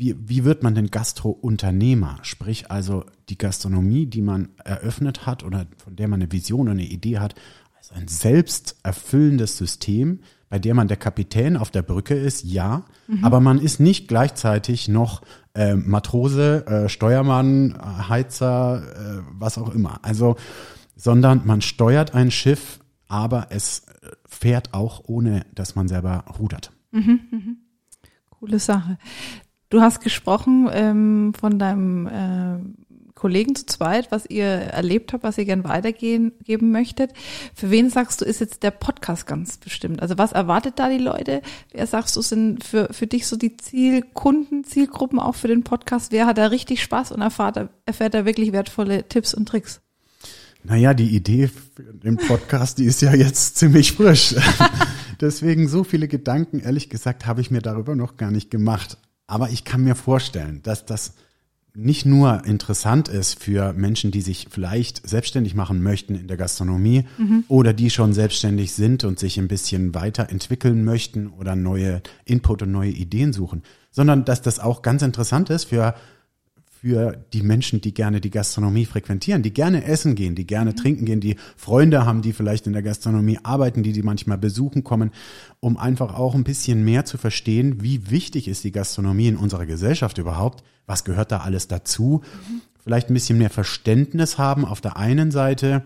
wie, 0.00 0.16
wie 0.18 0.44
wird 0.44 0.62
man 0.62 0.74
denn 0.74 0.90
Gastro-Unternehmer? 0.90 2.18
Sprich 2.22 2.70
also 2.70 3.04
die 3.28 3.36
Gastronomie, 3.36 4.06
die 4.06 4.22
man 4.22 4.48
eröffnet 4.64 5.26
hat 5.26 5.44
oder 5.44 5.66
von 5.76 5.94
der 5.94 6.08
man 6.08 6.22
eine 6.22 6.32
Vision 6.32 6.62
oder 6.62 6.72
eine 6.72 6.86
Idee 6.86 7.18
hat, 7.18 7.34
also 7.76 7.94
ein 7.94 8.08
selbsterfüllendes 8.08 9.58
System, 9.58 10.20
bei 10.48 10.58
der 10.58 10.74
man 10.74 10.88
der 10.88 10.96
Kapitän 10.96 11.58
auf 11.58 11.70
der 11.70 11.82
Brücke 11.82 12.14
ist, 12.14 12.44
ja, 12.44 12.86
aber 13.22 13.40
man 13.40 13.58
ist 13.58 13.78
nicht 13.78 14.08
gleichzeitig 14.08 14.88
noch 14.88 15.20
äh, 15.54 15.74
Matrose, 15.74 16.66
äh, 16.66 16.88
Steuermann, 16.88 17.72
äh, 17.72 18.08
Heizer, 18.08 18.82
äh, 18.82 19.22
was 19.32 19.58
auch 19.58 19.74
immer. 19.74 19.98
Also, 20.02 20.36
sondern 20.96 21.42
man 21.44 21.60
steuert 21.60 22.14
ein 22.14 22.30
Schiff, 22.30 22.80
aber 23.06 23.48
es 23.50 23.80
äh, 23.80 24.08
fährt 24.26 24.72
auch 24.72 25.02
ohne, 25.06 25.44
dass 25.54 25.74
man 25.74 25.88
selber 25.88 26.24
rudert. 26.38 26.72
Coole 28.30 28.58
Sache. 28.58 28.96
Du 29.70 29.80
hast 29.80 30.00
gesprochen 30.00 30.68
ähm, 30.72 31.32
von 31.38 31.60
deinem 31.60 32.06
äh, 32.08 32.58
Kollegen 33.14 33.54
zu 33.54 33.66
zweit, 33.66 34.10
was 34.10 34.26
ihr 34.28 34.46
erlebt 34.46 35.12
habt, 35.12 35.22
was 35.22 35.38
ihr 35.38 35.44
gern 35.44 35.62
weitergeben 35.62 36.32
geben 36.42 36.72
möchtet. 36.72 37.12
Für 37.54 37.70
wen 37.70 37.88
sagst 37.88 38.20
du, 38.20 38.24
ist 38.24 38.40
jetzt 38.40 38.64
der 38.64 38.72
Podcast 38.72 39.28
ganz 39.28 39.58
bestimmt? 39.58 40.02
Also 40.02 40.18
was 40.18 40.32
erwartet 40.32 40.74
da 40.78 40.88
die 40.88 40.98
Leute? 40.98 41.40
Wer 41.72 41.86
sagst 41.86 42.16
du, 42.16 42.22
sind 42.22 42.64
für, 42.64 42.88
für 42.92 43.06
dich 43.06 43.28
so 43.28 43.36
die 43.36 43.58
Zielkunden, 43.58 44.64
Zielgruppen 44.64 45.20
auch 45.20 45.36
für 45.36 45.48
den 45.48 45.62
Podcast? 45.62 46.10
Wer 46.10 46.26
hat 46.26 46.38
da 46.38 46.46
richtig 46.46 46.82
Spaß 46.82 47.12
und 47.12 47.20
erfahrt, 47.20 47.68
erfährt 47.86 48.14
da 48.14 48.24
wirklich 48.24 48.50
wertvolle 48.52 49.06
Tipps 49.06 49.34
und 49.34 49.46
Tricks? 49.46 49.82
Naja, 50.64 50.94
die 50.94 51.14
Idee 51.14 51.46
für 51.48 51.94
den 51.94 52.16
Podcast, 52.16 52.78
die 52.78 52.86
ist 52.86 53.02
ja 53.02 53.14
jetzt 53.14 53.56
ziemlich 53.56 53.92
frisch. 53.92 54.34
Deswegen 55.20 55.68
so 55.68 55.84
viele 55.84 56.08
Gedanken, 56.08 56.58
ehrlich 56.58 56.90
gesagt, 56.90 57.26
habe 57.26 57.40
ich 57.40 57.52
mir 57.52 57.62
darüber 57.62 57.94
noch 57.94 58.16
gar 58.16 58.32
nicht 58.32 58.50
gemacht. 58.50 58.98
Aber 59.30 59.50
ich 59.50 59.62
kann 59.62 59.84
mir 59.84 59.94
vorstellen, 59.94 60.60
dass 60.64 60.86
das 60.86 61.14
nicht 61.72 62.04
nur 62.04 62.44
interessant 62.46 63.08
ist 63.08 63.40
für 63.40 63.72
Menschen, 63.72 64.10
die 64.10 64.22
sich 64.22 64.48
vielleicht 64.50 65.08
selbstständig 65.08 65.54
machen 65.54 65.84
möchten 65.84 66.16
in 66.16 66.26
der 66.26 66.36
Gastronomie 66.36 67.04
oder 67.46 67.72
die 67.72 67.90
schon 67.90 68.12
selbstständig 68.12 68.72
sind 68.72 69.04
und 69.04 69.20
sich 69.20 69.38
ein 69.38 69.46
bisschen 69.46 69.94
weiterentwickeln 69.94 70.84
möchten 70.84 71.28
oder 71.28 71.54
neue 71.54 72.02
Input 72.24 72.62
und 72.62 72.72
neue 72.72 72.90
Ideen 72.90 73.32
suchen, 73.32 73.62
sondern 73.92 74.24
dass 74.24 74.42
das 74.42 74.58
auch 74.58 74.82
ganz 74.82 75.02
interessant 75.02 75.48
ist 75.48 75.66
für 75.66 75.94
für 76.80 77.22
die 77.34 77.42
Menschen, 77.42 77.82
die 77.82 77.92
gerne 77.92 78.22
die 78.22 78.30
Gastronomie 78.30 78.86
frequentieren, 78.86 79.42
die 79.42 79.52
gerne 79.52 79.84
essen 79.84 80.14
gehen, 80.14 80.34
die 80.34 80.46
gerne 80.46 80.74
trinken 80.74 81.04
gehen, 81.04 81.20
die 81.20 81.36
Freunde 81.54 82.06
haben, 82.06 82.22
die 82.22 82.32
vielleicht 82.32 82.66
in 82.66 82.72
der 82.72 82.82
Gastronomie 82.82 83.38
arbeiten, 83.42 83.82
die 83.82 83.92
die 83.92 84.02
manchmal 84.02 84.38
besuchen 84.38 84.82
kommen, 84.82 85.10
um 85.60 85.76
einfach 85.76 86.14
auch 86.14 86.34
ein 86.34 86.42
bisschen 86.42 86.82
mehr 86.82 87.04
zu 87.04 87.18
verstehen, 87.18 87.82
wie 87.82 88.10
wichtig 88.10 88.48
ist 88.48 88.64
die 88.64 88.72
Gastronomie 88.72 89.28
in 89.28 89.36
unserer 89.36 89.66
Gesellschaft 89.66 90.16
überhaupt, 90.16 90.64
was 90.86 91.04
gehört 91.04 91.32
da 91.32 91.40
alles 91.40 91.68
dazu, 91.68 92.22
vielleicht 92.82 93.10
ein 93.10 93.14
bisschen 93.14 93.36
mehr 93.36 93.50
Verständnis 93.50 94.38
haben 94.38 94.64
auf 94.64 94.80
der 94.80 94.96
einen 94.96 95.30
Seite 95.30 95.82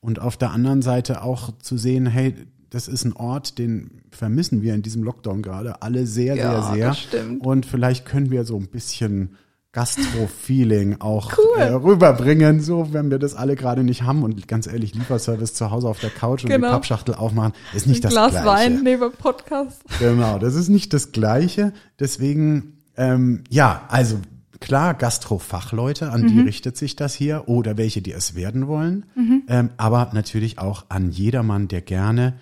und 0.00 0.18
auf 0.18 0.38
der 0.38 0.52
anderen 0.52 0.80
Seite 0.80 1.22
auch 1.22 1.58
zu 1.58 1.76
sehen, 1.76 2.06
hey, 2.06 2.34
das 2.70 2.88
ist 2.88 3.04
ein 3.04 3.12
Ort, 3.12 3.58
den 3.58 4.00
vermissen 4.10 4.62
wir 4.62 4.74
in 4.74 4.80
diesem 4.80 5.02
Lockdown 5.02 5.42
gerade 5.42 5.82
alle 5.82 6.06
sehr, 6.06 6.36
Ja, 6.36 6.62
sehr, 6.62 6.74
sehr. 6.74 6.86
das 6.88 7.00
stimmt. 7.00 7.44
Und 7.44 7.66
vielleicht 7.66 8.06
können 8.06 8.30
wir 8.30 8.46
so 8.46 8.56
ein 8.56 8.68
bisschen 8.68 9.36
Gastro-Feeling 9.72 10.96
auch 11.00 11.32
äh, 11.58 11.64
rüberbringen, 11.64 12.60
so 12.60 12.92
wenn 12.92 13.10
wir 13.10 13.18
das 13.18 13.34
alle 13.34 13.54
gerade 13.56 13.84
nicht 13.84 14.02
haben 14.02 14.22
und 14.22 14.48
ganz 14.48 14.66
ehrlich, 14.66 14.94
Lieferservice 14.94 15.54
zu 15.54 15.70
Hause 15.70 15.88
auf 15.88 16.00
der 16.00 16.10
Couch 16.10 16.44
und 16.44 16.50
Genau. 16.50 16.68
die 16.68 16.72
Pappschachtel 16.72 17.14
aufmachen, 17.14 17.52
ist 17.74 17.86
nicht 17.86 18.02
das 18.04 18.12
Glas 18.12 18.30
Gleiche. 18.30 18.46
Wein 18.46 18.80
neben 18.82 19.12
Podcast. 19.12 19.82
Genau, 19.98 20.38
das 20.38 20.54
ist 20.54 20.68
nicht 20.68 20.92
das 20.94 21.12
Gleiche. 21.12 21.72
Deswegen, 22.00 22.78
ähm, 22.96 23.44
ja, 23.50 23.82
also 23.88 24.18
klar, 24.60 24.94
Gastro-Fachleute, 24.94 26.10
an 26.10 26.26
die 26.26 26.40
richtet 26.40 26.76
sich 26.76 26.96
das 26.96 27.14
hier 27.14 27.44
oder 27.46 27.76
welche, 27.76 28.00
die 28.02 28.12
es 28.12 28.34
werden 28.34 28.66
wollen. 28.68 29.04
Ähm, 29.48 29.70
aber 29.76 30.10
natürlich 30.14 30.58
auch 30.58 30.86
an 30.88 31.10
jedermann, 31.10 31.68
der 31.68 31.82
gerne 31.82 32.34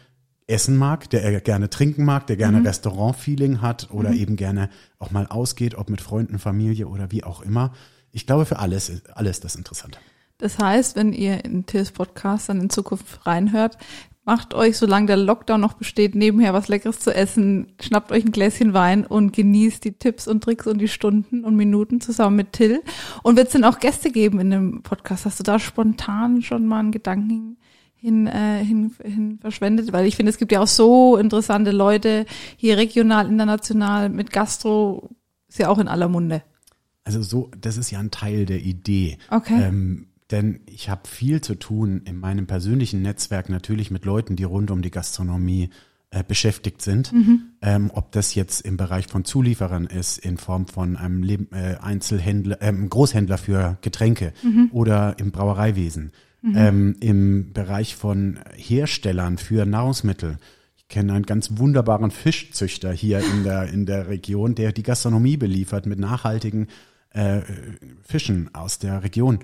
essen 0.46 0.76
mag, 0.76 1.10
der 1.10 1.40
gerne 1.40 1.70
trinken 1.70 2.04
mag, 2.04 2.26
der 2.26 2.36
gerne 2.36 2.64
Restaurant-Feeling 2.64 3.62
hat 3.62 3.88
oder 3.90 4.12
eben 4.12 4.36
gerne 4.36 4.70
auch 4.98 5.10
mal 5.10 5.26
ausgeht, 5.26 5.74
ob 5.74 5.90
mit 5.90 6.00
Freunden, 6.00 6.38
Familie 6.38 6.86
oder 6.86 7.10
wie 7.10 7.24
auch 7.24 7.42
immer. 7.42 7.72
Ich 8.12 8.26
glaube, 8.26 8.46
für 8.46 8.58
alles 8.58 8.88
ist 8.88 9.16
alles 9.16 9.40
das 9.40 9.56
Interessante. 9.56 9.98
Das 10.38 10.58
heißt, 10.58 10.96
wenn 10.96 11.12
ihr 11.12 11.44
in 11.44 11.66
Tills 11.66 11.92
Podcast 11.92 12.48
dann 12.48 12.60
in 12.60 12.70
Zukunft 12.70 13.26
reinhört, 13.26 13.78
macht 14.24 14.54
euch, 14.54 14.76
solange 14.76 15.06
der 15.06 15.16
Lockdown 15.16 15.60
noch 15.60 15.74
besteht, 15.74 16.14
nebenher 16.14 16.52
was 16.52 16.68
Leckeres 16.68 16.98
zu 16.98 17.14
essen, 17.14 17.72
schnappt 17.80 18.12
euch 18.12 18.24
ein 18.24 18.32
Gläschen 18.32 18.74
Wein 18.74 19.06
und 19.06 19.32
genießt 19.32 19.82
die 19.84 19.92
Tipps 19.92 20.28
und 20.28 20.42
Tricks 20.42 20.66
und 20.66 20.78
die 20.78 20.88
Stunden 20.88 21.44
und 21.44 21.56
Minuten 21.56 22.00
zusammen 22.00 22.36
mit 22.36 22.52
Till. 22.52 22.82
Und 23.22 23.36
wird 23.36 23.46
es 23.46 23.52
denn 23.52 23.64
auch 23.64 23.78
Gäste 23.78 24.10
geben 24.10 24.40
in 24.40 24.50
dem 24.50 24.82
Podcast? 24.82 25.24
Hast 25.24 25.38
du 25.38 25.44
da 25.44 25.58
spontan 25.58 26.42
schon 26.42 26.66
mal 26.66 26.80
einen 26.80 26.92
Gedanken 26.92 27.56
hin, 28.06 28.28
äh, 28.28 28.64
hin, 28.64 28.92
hin 29.02 29.38
verschwendet? 29.40 29.92
Weil 29.92 30.06
ich 30.06 30.14
finde, 30.14 30.30
es 30.30 30.38
gibt 30.38 30.52
ja 30.52 30.60
auch 30.60 30.68
so 30.68 31.16
interessante 31.16 31.72
Leute 31.72 32.24
hier 32.56 32.76
regional, 32.76 33.28
international 33.28 34.08
mit 34.10 34.32
Gastro, 34.32 35.10
ist 35.48 35.58
ja 35.58 35.68
auch 35.68 35.78
in 35.78 35.88
aller 35.88 36.08
Munde. 36.08 36.42
Also 37.02 37.22
so, 37.22 37.50
das 37.60 37.76
ist 37.76 37.90
ja 37.90 37.98
ein 37.98 38.12
Teil 38.12 38.46
der 38.46 38.60
Idee. 38.60 39.18
Okay. 39.30 39.60
Ähm, 39.60 40.06
denn 40.30 40.60
ich 40.66 40.88
habe 40.88 41.08
viel 41.08 41.40
zu 41.40 41.56
tun 41.56 42.02
in 42.04 42.18
meinem 42.18 42.46
persönlichen 42.46 43.02
Netzwerk 43.02 43.48
natürlich 43.48 43.90
mit 43.90 44.04
Leuten, 44.04 44.36
die 44.36 44.44
rund 44.44 44.70
um 44.70 44.82
die 44.82 44.90
Gastronomie 44.90 45.70
äh, 46.10 46.22
beschäftigt 46.22 46.82
sind. 46.82 47.12
Ähm, 47.62 47.90
ob 47.92 48.12
das 48.12 48.36
jetzt 48.36 48.60
im 48.60 48.76
Bereich 48.76 49.08
von 49.08 49.24
Zulieferern 49.24 49.86
ist, 49.86 50.18
in 50.18 50.36
Form 50.36 50.68
von 50.68 50.96
einem 50.96 51.24
Leb 51.24 51.52
äh, 51.52 51.76
Einzelhändler, 51.80 52.58
ähm, 52.60 52.88
Großhändler 52.88 53.38
für 53.38 53.78
Getränke 53.80 54.32
oder 54.72 55.18
im 55.18 55.32
Brauereiwesen, 55.32 56.12
ähm, 56.42 56.96
im 57.00 57.52
Bereich 57.52 57.96
von 57.96 58.38
Herstellern 58.54 59.38
für 59.38 59.66
Nahrungsmittel. 59.66 60.38
Ich 60.76 60.88
kenne 60.88 61.14
einen 61.14 61.26
ganz 61.26 61.58
wunderbaren 61.58 62.10
Fischzüchter 62.10 62.92
hier 62.92 63.18
in 63.18 63.44
der, 63.44 63.68
in 63.68 63.86
der 63.86 64.08
Region, 64.08 64.54
der 64.54 64.72
die 64.72 64.82
Gastronomie 64.82 65.36
beliefert 65.36 65.86
mit 65.86 65.98
nachhaltigen 65.98 66.68
äh, 67.10 67.40
Fischen 68.02 68.54
aus 68.54 68.78
der 68.78 69.02
Region. 69.02 69.40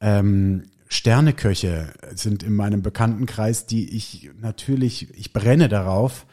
Ähm, 0.00 0.64
Sterneköche 0.88 1.92
sind 2.14 2.42
in 2.42 2.54
meinem 2.54 2.82
Bekanntenkreis, 2.82 3.66
die 3.66 3.96
ich 3.96 4.30
natürlich, 4.40 5.12
ich 5.18 5.32
brenne 5.32 5.68
darauf, 5.68 6.26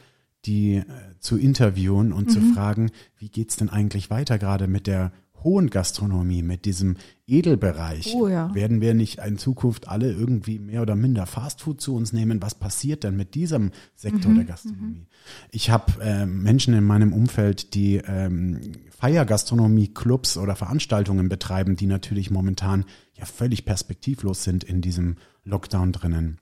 die 0.46 0.76
äh, 0.76 0.84
zu 1.20 1.38
interviewen 1.38 2.12
und 2.12 2.30
zu 2.30 2.42
fragen, 2.54 2.92
wie 3.18 3.30
geht's 3.30 3.56
denn 3.56 3.70
eigentlich 3.70 4.10
weiter 4.10 4.38
gerade 4.38 4.68
mit 4.68 4.88
der 4.88 5.12
hohen 5.44 5.70
Gastronomie, 5.70 6.44
mit 6.44 6.66
diesem 6.66 6.98
Edelbereich? 7.28 8.14
Oh 8.16 8.28
ja. 8.28 8.54
Werden 8.54 8.82
wir 8.82 8.94
nicht 8.94 9.20
in 9.20 9.38
Zukunft 9.38 9.88
alle 9.88 10.12
irgendwie 10.12 10.60
mehr 10.60 10.82
oder 10.82 10.96
minder 10.96 11.26
Fastfood 11.26 11.82
zu 11.82 11.96
uns 11.96 12.14
nehmen? 12.14 12.42
Was 12.42 12.56
passiert 12.56 13.04
denn 13.04 13.16
mit 13.16 13.36
diesem 13.36 13.72
Sektor 13.96 14.34
der 14.34 14.46
Gastronomie? 14.46 15.08
Ich 15.52 15.70
habe 15.70 16.02
äh, 16.02 16.26
Menschen 16.26 16.74
in 16.74 16.84
meinem 16.84 17.14
Umfeld, 17.14 17.74
die 17.74 17.96
ähm, 17.98 18.62
Feiergastronomie-Clubs 18.98 20.38
oder 20.38 20.56
Veranstaltungen 20.56 21.30
betreiben, 21.30 21.76
die 21.76 21.88
natürlich 21.88 22.32
momentan 22.32 22.86
ja 23.14 23.26
völlig 23.26 23.66
perspektivlos 23.66 24.44
sind 24.44 24.64
in 24.64 24.82
diesem 24.82 25.18
Lockdown 25.44 25.92
drinnen. 25.92 26.40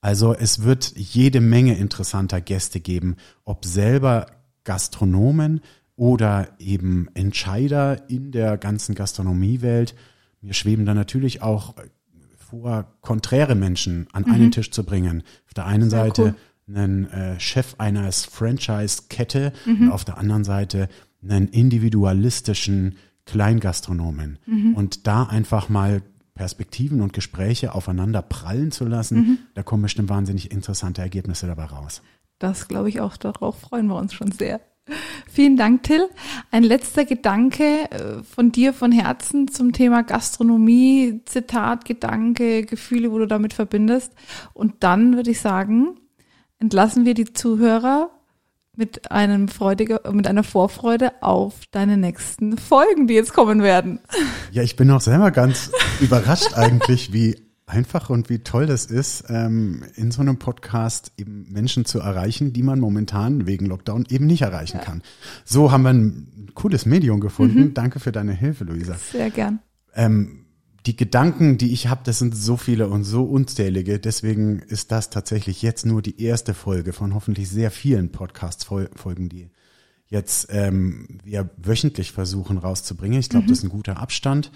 Also 0.00 0.34
es 0.34 0.62
wird 0.62 0.94
jede 0.96 1.40
Menge 1.40 1.76
interessanter 1.76 2.40
Gäste 2.40 2.80
geben, 2.80 3.16
ob 3.44 3.64
selber 3.64 4.26
Gastronomen 4.64 5.60
oder 6.00 6.48
eben 6.58 7.08
Entscheider 7.12 8.08
in 8.08 8.32
der 8.32 8.56
ganzen 8.56 8.94
Gastronomiewelt. 8.94 9.94
Mir 10.40 10.54
schweben 10.54 10.86
da 10.86 10.94
natürlich 10.94 11.42
auch 11.42 11.74
vor, 12.38 12.86
konträre 13.02 13.54
Menschen 13.54 14.06
an 14.12 14.24
einen 14.24 14.50
Tisch 14.50 14.70
zu 14.70 14.84
bringen. 14.84 15.22
Auf 15.46 15.52
der 15.52 15.66
einen 15.66 15.90
Seite 15.90 16.34
cool. 16.68 16.74
einen 16.74 17.10
äh, 17.10 17.38
Chef 17.38 17.74
einer 17.76 18.10
Franchise-Kette 18.10 19.52
und 19.66 19.90
auf 19.90 20.06
der 20.06 20.16
anderen 20.16 20.42
Seite 20.42 20.88
einen 21.22 21.48
individualistischen 21.48 22.96
Kleingastronomen. 23.26 24.38
Und 24.74 25.06
da 25.06 25.24
einfach 25.24 25.68
mal 25.68 26.00
Perspektiven 26.34 27.02
und 27.02 27.12
Gespräche 27.12 27.74
aufeinander 27.74 28.22
prallen 28.22 28.72
zu 28.72 28.86
lassen, 28.86 29.40
da 29.54 29.62
kommen 29.62 29.82
bestimmt 29.82 30.08
wahnsinnig 30.08 30.50
interessante 30.50 31.02
Ergebnisse 31.02 31.46
dabei 31.46 31.66
raus. 31.66 32.00
Das 32.38 32.68
glaube 32.68 32.88
ich 32.88 33.02
auch, 33.02 33.18
darauf 33.18 33.60
freuen 33.60 33.86
wir 33.88 33.96
uns 33.96 34.14
schon 34.14 34.32
sehr. 34.32 34.62
Vielen 35.30 35.56
Dank, 35.56 35.82
Till. 35.82 36.08
Ein 36.50 36.62
letzter 36.62 37.04
Gedanke 37.04 37.90
äh, 37.90 38.22
von 38.22 38.52
dir 38.52 38.72
von 38.72 38.92
Herzen 38.92 39.48
zum 39.48 39.72
Thema 39.72 40.02
Gastronomie, 40.02 41.22
Zitat, 41.24 41.84
Gedanke, 41.84 42.64
Gefühle, 42.64 43.12
wo 43.12 43.18
du 43.18 43.26
damit 43.26 43.52
verbindest. 43.52 44.12
Und 44.52 44.74
dann 44.80 45.16
würde 45.16 45.30
ich 45.30 45.40
sagen, 45.40 45.98
entlassen 46.58 47.04
wir 47.04 47.14
die 47.14 47.32
Zuhörer 47.32 48.10
mit 48.76 49.10
einem 49.10 49.48
freudiger, 49.48 50.00
mit 50.12 50.26
einer 50.26 50.44
Vorfreude 50.44 51.22
auf 51.22 51.54
deine 51.70 51.96
nächsten 51.96 52.56
Folgen, 52.56 53.06
die 53.06 53.14
jetzt 53.14 53.32
kommen 53.32 53.62
werden. 53.62 54.00
Ja, 54.52 54.62
ich 54.62 54.76
bin 54.76 54.90
auch 54.90 55.00
selber 55.00 55.30
ganz 55.30 55.70
überrascht 56.00 56.52
eigentlich, 56.54 57.12
wie 57.12 57.49
einfach 57.70 58.10
und 58.10 58.28
wie 58.28 58.40
toll 58.40 58.66
das 58.66 58.86
ist, 58.86 59.24
ähm, 59.28 59.84
in 59.94 60.10
so 60.10 60.20
einem 60.20 60.38
Podcast 60.38 61.12
eben 61.16 61.46
Menschen 61.50 61.84
zu 61.84 62.00
erreichen, 62.00 62.52
die 62.52 62.62
man 62.62 62.80
momentan 62.80 63.46
wegen 63.46 63.66
Lockdown 63.66 64.06
eben 64.10 64.26
nicht 64.26 64.42
erreichen 64.42 64.80
kann. 64.80 65.02
So 65.44 65.72
haben 65.72 65.82
wir 65.82 65.90
ein 65.90 66.50
cooles 66.54 66.86
Medium 66.86 67.20
gefunden. 67.20 67.74
Danke 67.74 68.00
für 68.00 68.12
deine 68.12 68.32
Hilfe, 68.32 68.64
Luisa. 68.64 68.96
Sehr 69.10 69.30
gern. 69.30 69.60
Ähm, 69.94 70.40
die 70.86 70.96
Gedanken, 70.96 71.58
die 71.58 71.72
ich 71.72 71.88
habe, 71.88 72.00
das 72.04 72.18
sind 72.18 72.34
so 72.34 72.56
viele 72.56 72.88
und 72.88 73.04
so 73.04 73.24
unzählige. 73.24 73.98
Deswegen 73.98 74.60
ist 74.60 74.92
das 74.92 75.10
tatsächlich 75.10 75.62
jetzt 75.62 75.84
nur 75.84 76.00
die 76.02 76.22
erste 76.22 76.54
Folge 76.54 76.92
von 76.92 77.14
hoffentlich 77.14 77.48
sehr 77.50 77.70
vielen 77.70 78.12
Podcast-Folgen, 78.12 79.28
die 79.28 79.50
jetzt 80.06 80.48
ähm, 80.50 81.18
wir 81.22 81.50
wöchentlich 81.56 82.12
versuchen 82.12 82.58
rauszubringen. 82.58 83.20
Ich 83.20 83.28
glaube, 83.28 83.46
das 83.46 83.58
ist 83.58 83.64
ein 83.64 83.70
guter 83.70 83.98
Abstand. 83.98 84.50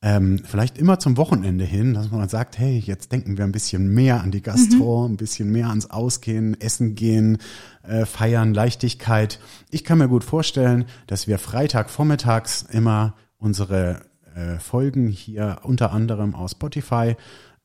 Ähm, 0.00 0.40
vielleicht 0.44 0.78
immer 0.78 1.00
zum 1.00 1.16
Wochenende 1.16 1.64
hin, 1.64 1.94
dass 1.94 2.10
man 2.12 2.28
sagt, 2.28 2.56
hey, 2.56 2.78
jetzt 2.78 3.10
denken 3.10 3.36
wir 3.36 3.44
ein 3.44 3.52
bisschen 3.52 3.92
mehr 3.92 4.22
an 4.22 4.30
die 4.30 4.42
Gastro, 4.42 5.04
ein 5.04 5.16
bisschen 5.16 5.50
mehr 5.50 5.68
ans 5.70 5.90
Ausgehen, 5.90 6.60
Essen 6.60 6.94
gehen, 6.94 7.38
äh, 7.82 8.06
feiern, 8.06 8.54
Leichtigkeit. 8.54 9.40
Ich 9.70 9.82
kann 9.82 9.98
mir 9.98 10.08
gut 10.08 10.22
vorstellen, 10.22 10.84
dass 11.08 11.26
wir 11.26 11.40
Freitag 11.40 11.90
vormittags 11.90 12.62
immer 12.70 13.14
unsere 13.38 14.02
äh, 14.36 14.60
Folgen 14.60 15.08
hier 15.08 15.58
unter 15.64 15.92
anderem 15.92 16.36
aus 16.36 16.52
Spotify 16.52 17.16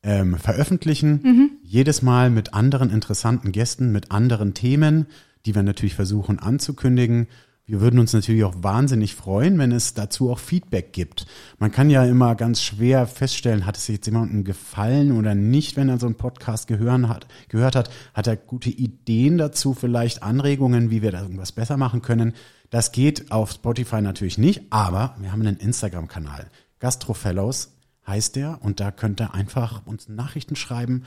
ähm, 0.02 0.36
veröffentlichen. 0.38 1.60
Jedes 1.64 2.02
Mal 2.02 2.32
mit 2.32 2.56
anderen 2.56 2.90
interessanten 2.90 3.52
Gästen, 3.52 3.92
mit 3.92 4.12
anderen 4.12 4.56
Themen, 4.56 5.06
die 5.46 5.54
wir 5.54 5.64
natürlich 5.64 5.96
versuchen 5.96 6.40
anzukündigen. 6.40 7.28
Wir 7.66 7.80
würden 7.80 7.98
uns 7.98 8.12
natürlich 8.12 8.44
auch 8.44 8.56
wahnsinnig 8.58 9.16
freuen, 9.16 9.58
wenn 9.58 9.72
es 9.72 9.94
dazu 9.94 10.30
auch 10.30 10.40
Feedback 10.40 10.92
gibt. 10.92 11.26
Man 11.60 11.72
kann 11.72 11.90
ja 11.90 12.04
immer 12.04 12.36
ganz 12.36 12.62
schwer 12.62 13.08
feststellen, 13.08 13.66
hat 13.66 13.78
es 13.78 13.88
jetzt 13.88 14.06
jemandem 14.06 14.44
gefallen 14.44 15.14
oder 15.14 15.34
nicht, 15.34 15.78
wenn 15.78 15.88
er 15.88 15.98
so 15.98 16.06
einen 16.06 16.16
Podcast 16.16 16.68
gehören 16.68 17.08
hat, 17.08 17.26
gehört 17.48 17.78
hat. 17.78 17.90
Hat 18.14 18.28
er 18.28 18.36
gute 18.36 18.70
Ideen 18.70 19.38
dazu, 19.38 19.74
vielleicht 19.74 20.24
Anregungen, 20.24 20.90
wie 20.90 21.02
wir 21.02 21.14
da 21.14 21.22
irgendwas 21.22 21.54
besser 21.54 21.78
machen 21.78 22.02
können. 22.02 22.34
Das 22.70 22.92
geht 22.92 23.32
auf 23.32 23.52
Spotify 23.52 24.02
natürlich 24.02 24.38
nicht, 24.38 24.64
aber 24.70 25.16
wir 25.20 25.32
haben 25.32 25.42
einen 25.42 25.56
Instagram-Kanal. 25.56 26.52
Gastrofellows 26.80 27.78
heißt 28.06 28.36
der 28.36 28.60
und 28.62 28.82
da 28.82 28.92
könnt 28.92 29.22
ihr 29.22 29.34
einfach 29.34 29.86
uns 29.86 30.10
Nachrichten 30.10 30.58
schreiben. 30.58 31.04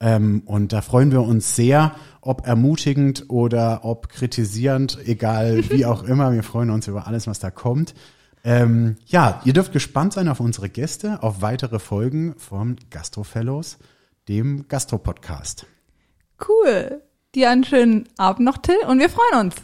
Ähm, 0.00 0.42
und 0.46 0.72
da 0.72 0.80
freuen 0.80 1.12
wir 1.12 1.22
uns 1.22 1.54
sehr, 1.54 1.92
ob 2.22 2.46
ermutigend 2.46 3.26
oder 3.28 3.84
ob 3.84 4.08
kritisierend, 4.08 4.98
egal 5.06 5.70
wie 5.70 5.84
auch 5.86 6.02
immer. 6.02 6.32
Wir 6.32 6.42
freuen 6.42 6.70
uns 6.70 6.88
über 6.88 7.06
alles, 7.06 7.26
was 7.26 7.38
da 7.38 7.50
kommt. 7.50 7.94
Ähm, 8.42 8.96
ja, 9.06 9.42
ihr 9.44 9.52
dürft 9.52 9.72
gespannt 9.72 10.14
sein 10.14 10.28
auf 10.28 10.40
unsere 10.40 10.70
Gäste, 10.70 11.22
auf 11.22 11.42
weitere 11.42 11.78
Folgen 11.78 12.34
vom 12.38 12.76
Gastrofellows, 12.88 13.78
dem 14.28 14.66
Gastro-Podcast. 14.68 15.66
Cool. 16.48 17.02
Dir 17.34 17.50
einen 17.50 17.64
schönen 17.64 18.08
Abend 18.16 18.46
noch, 18.46 18.58
Till, 18.58 18.78
und 18.88 18.98
wir 18.98 19.10
freuen 19.10 19.46
uns. 19.46 19.56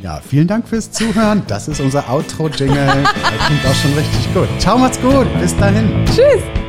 Ja, 0.00 0.20
vielen 0.20 0.46
Dank 0.48 0.68
fürs 0.68 0.90
Zuhören. 0.90 1.42
Das 1.46 1.68
ist 1.68 1.80
unser 1.80 2.08
Outro-Jingle. 2.08 2.74
Der 2.76 3.38
klingt 3.46 3.66
auch 3.66 3.74
schon 3.74 3.92
richtig 3.94 4.34
gut. 4.34 4.48
Ciao, 4.60 4.78
macht's 4.78 5.00
gut. 5.00 5.26
Bis 5.40 5.56
dahin. 5.56 6.04
Tschüss. 6.06 6.61